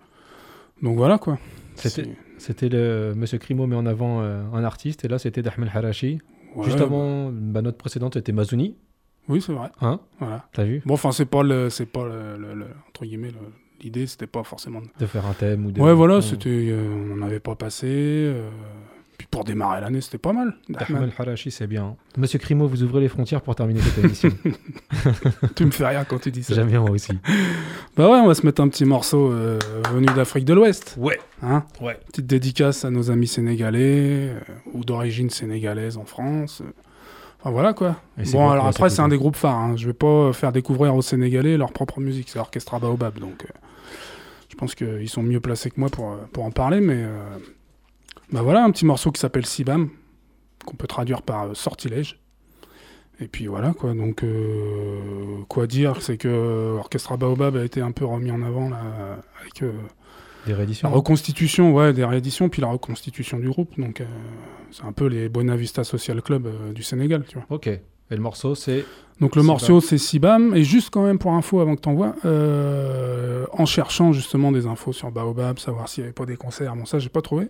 Donc, 0.82 0.96
voilà, 0.96 1.18
quoi. 1.18 1.38
C'était- 1.76 2.68
le 2.68 3.12
Monsieur 3.14 3.38
Crimo 3.38 3.66
met 3.66 3.76
en 3.76 3.86
avant 3.86 4.20
euh, 4.22 4.42
un 4.52 4.64
artiste 4.64 5.04
et 5.04 5.08
là 5.08 5.18
c'était 5.18 5.42
D'Ahmed 5.42 5.70
Harashi. 5.74 6.20
ouais, 6.56 6.64
Juste 6.64 6.78
bah, 6.78 6.84
avant, 6.84 7.30
bah, 7.32 7.62
notre 7.62 7.76
précédente 7.78 8.16
était 8.16 8.32
Mazouni. 8.32 8.76
oui, 9.28 9.40
c'est 9.40 9.52
vrai. 9.52 9.68
Hein? 9.80 10.00
Voilà. 10.18 10.46
T'as 10.52 10.64
vu? 10.64 10.82
Bon, 10.86 10.94
enfin, 10.94 11.12
c'est 11.12 11.26
pas 11.26 11.42
le, 11.42 11.70
c'est 11.70 11.86
pas 11.86 12.04
le, 12.04 12.36
le- 12.38 12.54
le- 12.54 12.66
entre 12.88 13.04
guillemets, 13.04 13.28
le, 13.30 13.38
l'idée 13.82 14.06
c'était 14.06 14.26
pas 14.26 14.42
forcément. 14.44 14.80
de- 14.80 14.86
De 14.98 15.06
faire 15.06 15.26
un 15.26 15.32
thème 15.32 15.66
ou 15.66 15.70
de. 15.72 15.80
Ouais, 15.80 15.92
voilà, 15.94 16.20
c'était, 16.22 16.48
euh, 16.50 17.12
on 17.12 17.16
n'avait 17.16 17.40
pas 17.40 17.54
passé. 17.54 17.86
euh, 17.88 18.48
puis 19.18 19.26
pour 19.30 19.44
démarrer 19.44 19.82
l'année, 19.82 20.00
c'était 20.00 20.16
pas 20.16 20.32
mal. 20.32 20.54
Ahmed 20.78 21.10
Harachi, 21.18 21.50
c'est 21.50 21.66
bien. 21.66 21.94
Monsieur 22.16 22.38
Crimo, 22.38 22.66
vous 22.66 22.82
ouvrez 22.82 23.02
les 23.02 23.08
frontières 23.08 23.42
pour 23.42 23.54
terminer 23.54 23.80
cette 23.82 23.98
émission. 24.02 24.30
tu 25.54 25.66
me 25.66 25.70
fais 25.70 25.86
rien 25.86 26.04
quand 26.04 26.18
tu 26.20 26.30
dis 26.30 26.42
ça. 26.42 26.54
J'aime 26.54 26.68
bien 26.68 26.80
moi 26.80 26.90
aussi. 26.90 27.12
Bah 27.96 28.08
ouais, 28.08 28.18
on 28.18 28.26
va 28.28 28.34
se 28.34 28.46
mettre 28.46 28.62
un 28.62 28.68
petit 28.68 28.84
morceau 28.86 29.30
euh, 29.30 29.58
venu 29.92 30.06
d'Afrique 30.06 30.44
de 30.46 30.54
l'Ouest. 30.54 30.94
Ouais. 30.98 31.18
Hein 31.42 31.64
Ouais. 31.82 31.98
Petite 32.06 32.26
dédicace 32.26 32.84
à 32.86 32.90
nos 32.90 33.10
amis 33.10 33.26
sénégalais 33.26 34.30
euh, 34.30 34.40
ou 34.72 34.84
d'origine 34.84 35.28
sénégalaise 35.28 35.96
en 35.98 36.04
France. 36.06 36.62
euh. 36.64 36.70
Enfin 37.40 37.50
voilà 37.50 37.72
quoi. 37.74 37.96
Bon, 38.32 38.48
alors 38.50 38.66
après, 38.68 38.88
c'est 38.90 39.00
un 39.00 39.04
s'écouter 39.04 39.10
des 39.10 39.18
groupes 39.18 39.36
phares. 39.36 39.56
hein. 39.58 39.74
Je 39.76 39.86
vais 39.86 39.92
pas 39.94 40.32
faire 40.32 40.52
découvrir 40.52 40.94
aux 40.94 41.02
Sénégalais 41.02 41.56
leur 41.56 41.72
propre 41.72 41.98
musique. 42.00 42.28
C'est 42.30 42.38
Orchestra 42.38 42.78
Baobab. 42.78 43.18
Donc 43.18 43.44
euh, 43.44 43.48
pense 44.60 44.74
qu'ils 44.74 45.08
sont 45.08 45.22
mieux 45.22 45.40
placés 45.40 45.70
que 45.70 45.80
moi 45.80 45.88
pour, 45.88 46.12
euh, 46.12 46.16
pour 46.32 46.44
en 46.44 46.50
parler. 46.52 46.80
Mais 46.80 47.02
euh, 47.02 47.18
bah 48.32 48.42
voilà, 48.42 48.62
un 48.62 48.70
petit 48.70 48.84
morceau 48.86 49.10
qui 49.10 49.20
s'appelle 49.20 49.46
Sibam, 49.46 49.90
qu'on 50.64 50.76
peut 50.76 50.86
traduire 50.86 51.22
par 51.22 51.44
euh, 51.46 51.54
sortilège. 51.54 52.20
Et 53.22 53.28
puis 53.28 53.46
voilà 53.48 53.72
quoi. 53.74 53.92
Donc 53.94 54.22
euh, 54.22 55.42
quoi 55.48 55.66
dire, 55.66 56.00
c'est 56.00 56.16
que 56.16 56.76
Orchestra 56.78 57.16
Baobab 57.16 57.56
a 57.56 57.64
été 57.64 57.80
un 57.80 57.90
peu 57.92 58.04
remis 58.04 58.30
en 58.30 58.42
avant 58.42 58.70
là, 58.70 58.78
avec 59.40 59.62
Des 60.46 60.52
la 60.52 60.56
rééditions. 60.56 60.90
reconstitution, 60.90 61.74
ouais, 61.74 61.92
des 61.92 62.04
rééditions, 62.04 62.48
puis 62.48 62.62
la 62.62 62.68
reconstitution 62.68 63.38
du 63.38 63.48
groupe. 63.50 63.78
Donc 63.78 64.00
euh, 64.00 64.06
c'est 64.70 64.84
un 64.84 64.92
peu 64.92 65.06
les 65.06 65.28
Buena 65.28 65.54
Vista 65.56 65.84
Social 65.84 66.22
Club 66.22 66.46
euh, 66.46 66.72
du 66.72 66.82
Sénégal, 66.82 67.24
tu 67.28 67.36
vois. 67.36 67.46
Ok. 67.50 67.68
Et 68.10 68.16
le 68.16 68.22
morceau, 68.22 68.54
c'est. 68.54 68.84
Donc 69.20 69.36
le 69.36 69.42
morceau 69.42 69.80
c'est 69.82 69.98
Sibam, 69.98 70.54
et 70.56 70.64
juste 70.64 70.88
quand 70.90 71.02
même 71.04 71.18
pour 71.18 71.32
info 71.32 71.60
avant 71.60 71.76
que 71.76 71.82
t'envoies, 71.82 72.14
euh, 72.24 73.44
en 73.52 73.66
cherchant 73.66 74.12
justement 74.12 74.50
des 74.50 74.64
infos 74.66 74.94
sur 74.94 75.10
Baobab, 75.10 75.58
savoir 75.58 75.90
s'il 75.90 76.02
n'y 76.04 76.06
avait 76.06 76.14
pas 76.14 76.24
des 76.24 76.36
concerts, 76.38 76.74
bon 76.74 76.86
ça 76.86 76.98
j'ai 76.98 77.10
pas 77.10 77.20
trouvé. 77.20 77.48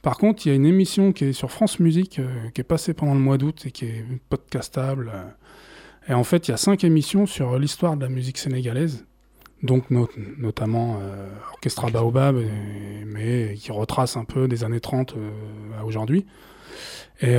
Par 0.00 0.16
contre 0.16 0.46
il 0.46 0.50
y 0.50 0.52
a 0.52 0.54
une 0.54 0.64
émission 0.64 1.12
qui 1.12 1.24
est 1.24 1.32
sur 1.32 1.50
France 1.50 1.80
Musique, 1.80 2.20
euh, 2.20 2.28
qui 2.54 2.60
est 2.60 2.64
passée 2.64 2.94
pendant 2.94 3.14
le 3.14 3.18
mois 3.20 3.36
d'août 3.36 3.64
et 3.66 3.72
qui 3.72 3.86
est 3.86 4.04
podcastable. 4.28 5.10
euh. 5.12 6.12
et 6.12 6.14
en 6.14 6.22
fait 6.22 6.46
il 6.46 6.52
y 6.52 6.54
a 6.54 6.56
cinq 6.56 6.84
émissions 6.84 7.26
sur 7.26 7.58
l'histoire 7.58 7.96
de 7.96 8.02
la 8.02 8.08
musique 8.08 8.38
sénégalaise, 8.38 9.04
donc 9.64 9.90
no- 9.90 10.08
notamment 10.38 11.00
euh, 11.02 11.28
Orchestra 11.54 11.90
Baobab, 11.90 12.36
et- 12.36 13.04
mais 13.06 13.54
qui 13.56 13.72
retrace 13.72 14.16
un 14.16 14.24
peu 14.24 14.46
des 14.46 14.62
années 14.62 14.78
30 14.78 15.14
euh, 15.16 15.30
à 15.80 15.84
aujourd'hui. 15.84 16.26
Et 17.20 17.34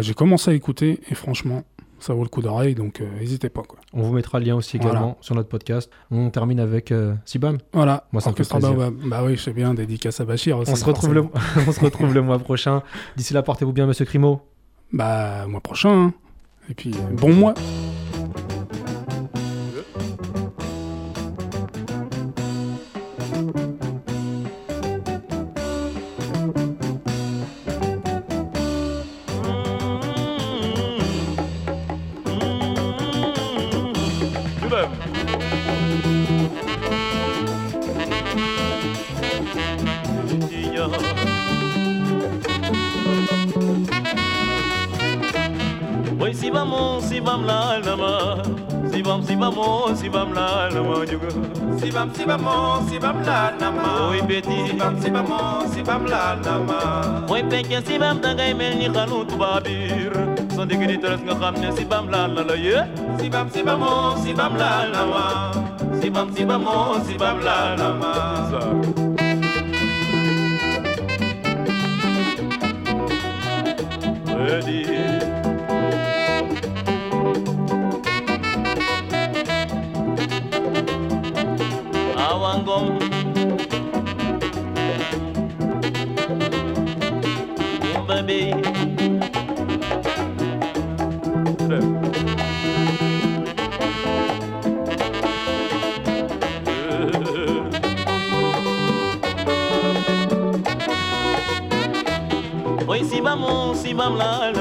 j'ai 0.00 0.14
commencé 0.14 0.50
à 0.50 0.54
écouter, 0.54 0.98
et 1.08 1.14
franchement, 1.14 1.62
ça 2.00 2.14
vaut 2.14 2.22
le 2.22 2.28
coup 2.28 2.42
d'oreille, 2.42 2.74
donc 2.74 3.00
euh, 3.00 3.08
n'hésitez 3.18 3.48
pas. 3.48 3.62
Quoi. 3.62 3.78
On 3.92 4.02
vous 4.02 4.12
mettra 4.12 4.38
le 4.38 4.46
lien 4.46 4.56
aussi 4.56 4.76
également 4.76 5.00
Voilà. 5.00 5.16
sur 5.20 5.34
notre 5.34 5.48
podcast. 5.48 5.90
On 6.10 6.30
termine 6.30 6.60
avec 6.60 6.92
euh, 6.92 7.14
Sibam. 7.24 7.58
Voilà, 7.72 8.04
Moi, 8.12 8.20
ça 8.20 8.30
Orchestra. 8.30 8.58
Baobab. 8.60 8.94
Bah 9.06 9.22
oui, 9.24 9.36
je 9.36 9.42
sais 9.42 9.52
bien, 9.52 9.74
dédicace 9.74 10.20
à 10.20 10.24
Bachir 10.24 10.58
aussi. 10.58 10.70
On 10.72 10.76
se, 10.76 10.84
retrouve 10.84 11.14
le... 11.14 11.24
on 11.68 11.72
se 11.72 11.80
retrouve 11.80 12.12
le 12.14 12.22
mois 12.22 12.38
prochain. 12.38 12.82
D'ici 13.16 13.34
là, 13.34 13.42
portez-vous 13.42 13.72
bien, 13.72 13.86
monsieur 13.86 14.04
Crimo. 14.04 14.42
Bah, 14.92 15.46
mois 15.46 15.60
prochain. 15.60 15.90
hein. 16.06 16.14
Et 16.68 16.74
puis, 16.74 16.92
euh, 16.94 17.14
bon 17.16 17.32
mois. 17.32 17.54
Vamos, 47.20 47.20
si 47.20 47.26
vam 47.26 47.44
la 47.44 47.80
nama. 47.80 48.42
Si 48.90 49.02
vam, 49.02 49.22
si 49.22 49.34
vamos, 49.36 50.00
si 50.00 50.08
vam 50.08 50.32
la 50.32 50.68
nama 50.70 51.04
juga. 51.04 51.28
Si 51.78 51.90
vam, 51.90 52.10
si 52.14 52.24
vamos, 52.24 52.88
si 52.88 52.98
vam 52.98 53.22
la 53.24 53.52
nama. 53.58 54.08
Oi, 54.10 54.22
beti. 54.22 54.68
Si 54.68 54.76
vam, 54.76 55.00
si 55.00 55.10
vamos, 55.10 55.74
si 55.74 55.82
vam 55.82 56.06
la 56.06 56.36
nama. 56.36 57.26
Oi, 57.28 57.42
pekya 57.42 57.82
si 57.84 57.98
vam 57.98 58.20
tagay 58.20 58.54
mel 58.54 58.76
ni 58.76 58.88
xalu 58.88 59.24
tubabir. 59.28 60.12
Son 60.54 60.68
digri 60.68 60.98
teres 60.98 61.20
nga 61.20 61.34
xam 61.34 61.54
ne 61.60 61.72
si 61.72 61.84
vam 61.84 62.08
la 62.10 62.26
la 62.26 62.42
la 62.42 62.56
ye. 62.56 62.78
Si 63.18 63.28
vam, 63.28 63.50
si 63.50 63.62
vamos, 63.62 64.22
si 64.24 64.32
vam 64.32 64.56
la 64.56 64.88
nama. 64.88 65.26
Si 66.00 66.08
vam, 66.08 66.28
si 66.34 66.44
vamos, 66.44 67.06
si 67.06 67.16
vam 67.16 67.38
la 67.44 67.76
nama. 67.76 68.12
Ready. 74.40 75.19
Baby 88.30 88.54
Oi 102.86 103.02
si 103.02 103.20
vamos 103.20 103.82
si 103.82 103.94
vam 103.94 104.14
la 104.14 104.54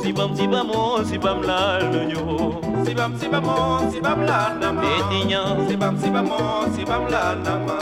Si 0.00 0.12
vam 0.12 0.32
si 0.34 0.46
vamos 0.46 1.08
si 1.08 1.18
vam 1.18 1.42
la 1.42 1.76
nyo 2.08 2.56
Si 2.86 2.94
vam 2.94 3.12
si 3.20 3.28
vamos 3.28 3.92
si 3.92 4.00
vam 4.00 4.24
la 4.24 4.56
nama 4.56 4.80
Betinya 4.80 5.60
Si 5.68 5.76
vam 5.76 6.00
si 6.00 6.08
vamos 6.08 6.72
si 6.72 6.84
vam 6.88 7.04
la 7.12 7.36
nama 7.36 7.76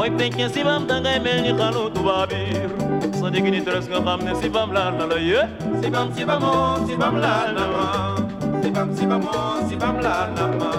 Oi 0.00 0.08
penke 0.16 0.48
si 0.48 0.64
mel 0.64 1.42
ni 1.44 1.52
Sa 1.52 2.79
digni 3.30 3.64
teres 3.64 3.86
nga 3.88 4.00
xam 4.02 4.20
ne 4.26 4.34
si 4.40 4.48
vam 4.48 4.72
la 4.72 4.90
la 4.98 5.04
la 5.06 5.18
ye 5.18 5.40
Si 5.80 5.90
vam 5.90 6.08
si 6.14 6.24
vamos 6.24 6.86
si 6.86 6.94
vam 6.96 7.14
la 7.20 7.34
la 7.56 7.66
nama 10.36 10.70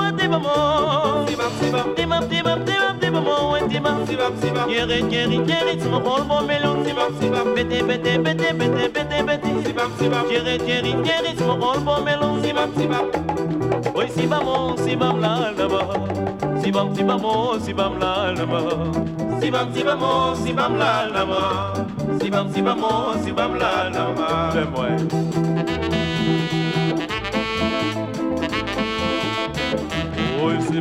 Oi 0.00 0.10
ti 0.18 0.26
vamos 0.32 1.28
Si 1.28 1.34
vam 1.40 1.52
si 1.58 1.70
vam 1.74 1.88
Ti 1.96 2.04
vam 2.10 2.28
ti 2.28 2.38
vam 2.46 2.60
ti 2.64 2.74
vam 2.82 2.96
ti 3.00 3.08
vamos 3.14 3.40
Oi 3.52 3.60
ti 3.70 3.78
vam 3.84 4.06
si 4.06 4.16
vam 4.16 4.34
si 4.40 4.50
vam 4.50 4.68
Yeri 4.68 4.98
yeri 5.14 5.38
yeri 5.50 5.80
Sama 5.80 5.98
xol 6.04 6.22
bo 6.28 6.40
melon 6.48 6.84
Si 6.84 6.92
vam 6.92 7.12
si 7.20 7.28
vam 7.34 7.54
Bete 7.54 7.78
bete 7.88 8.12
bete 8.24 8.48
bete 8.58 8.84
bete 8.94 9.18
bete 9.28 9.50
Si 9.64 9.72
vam 9.72 9.90
si 9.98 10.08
vam 10.12 10.26
Yeri 10.34 10.56
yeri 10.68 10.92
yeri 11.08 11.32
Sama 11.38 11.56
xol 11.62 11.80
bo 11.86 11.94
melon 12.04 12.42
Si 12.42 12.52
vam 12.52 12.70
si 12.76 12.86
vam 12.92 13.06
Oi 13.94 14.08
si 14.10 14.26
vamos 14.26 14.80
si 14.84 14.94
vam 14.96 15.20
la 15.24 15.34
la 15.56 15.66
ba 15.72 15.82
Si 16.60 16.70
vam 16.70 16.94
si 16.94 17.02
vamos 17.02 17.64
si 17.64 17.72
vam 17.72 17.98
la 17.98 18.12
la 18.36 18.46
ba 18.46 19.11
Si 19.42 19.50
vam 19.50 19.74
si 19.74 19.82
vamos 19.82 20.38
si 20.38 20.52
vam 20.52 20.78
la 20.78 21.10
la 21.10 21.24
ba 21.26 21.74
Si 22.20 22.30
vam 22.30 22.46
si 22.54 22.62
vamos 22.62 23.24
si 23.24 23.32
vam 23.32 23.58
la 23.58 23.90
la 23.90 24.04
ba 24.14 24.54
J'aime 24.54 25.02
Oi 30.44 30.62
si 30.62 30.78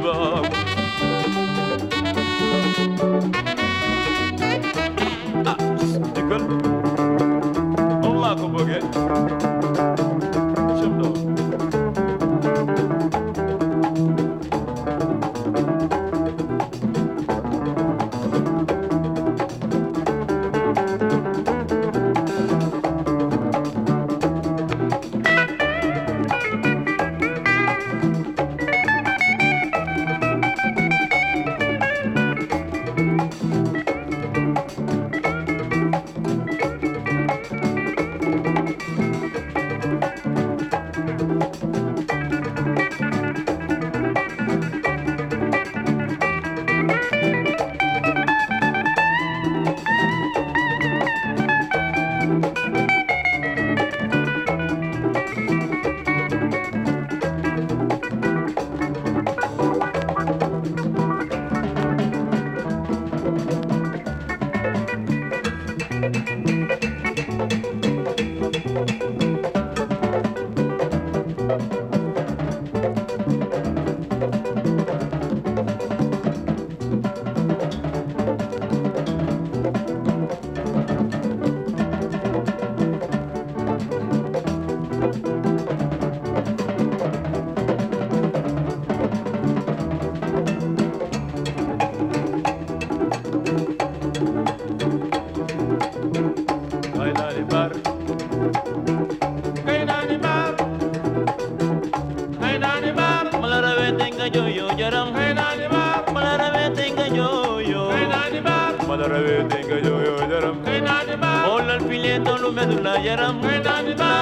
jaram 112.99 113.41
Fenani 113.41 113.95
bar. 113.95 114.21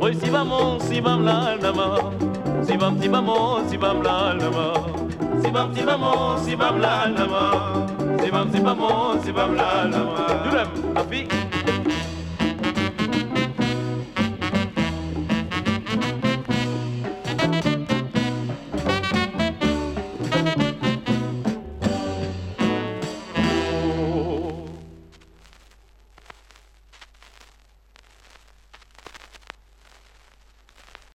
Oi 0.00 0.14
si 0.14 0.30
vamos 0.30 0.82
si 0.88 1.00
vam 1.00 1.24
la 1.24 1.56
nama 1.56 2.12
Si 2.66 2.76
vam 2.76 3.00
si 3.00 3.08
vamos 3.08 3.70
si 3.70 3.76
vam 3.76 4.02
la 4.02 4.34
nama 4.34 4.74
Si 5.42 5.50
vam 5.50 5.74
si 5.74 5.84
vamos 5.84 6.44
si 6.44 6.54
vam 6.54 6.80
la 6.80 7.08
nama 7.08 7.88
Si 8.22 8.30
vam 8.30 8.52
si 8.52 8.60
vamos 8.60 9.24
si 9.24 9.32
vam 9.32 9.54
la 9.54 9.84
nama 9.84 10.44
Durem 10.44 10.96
afi 10.96 11.59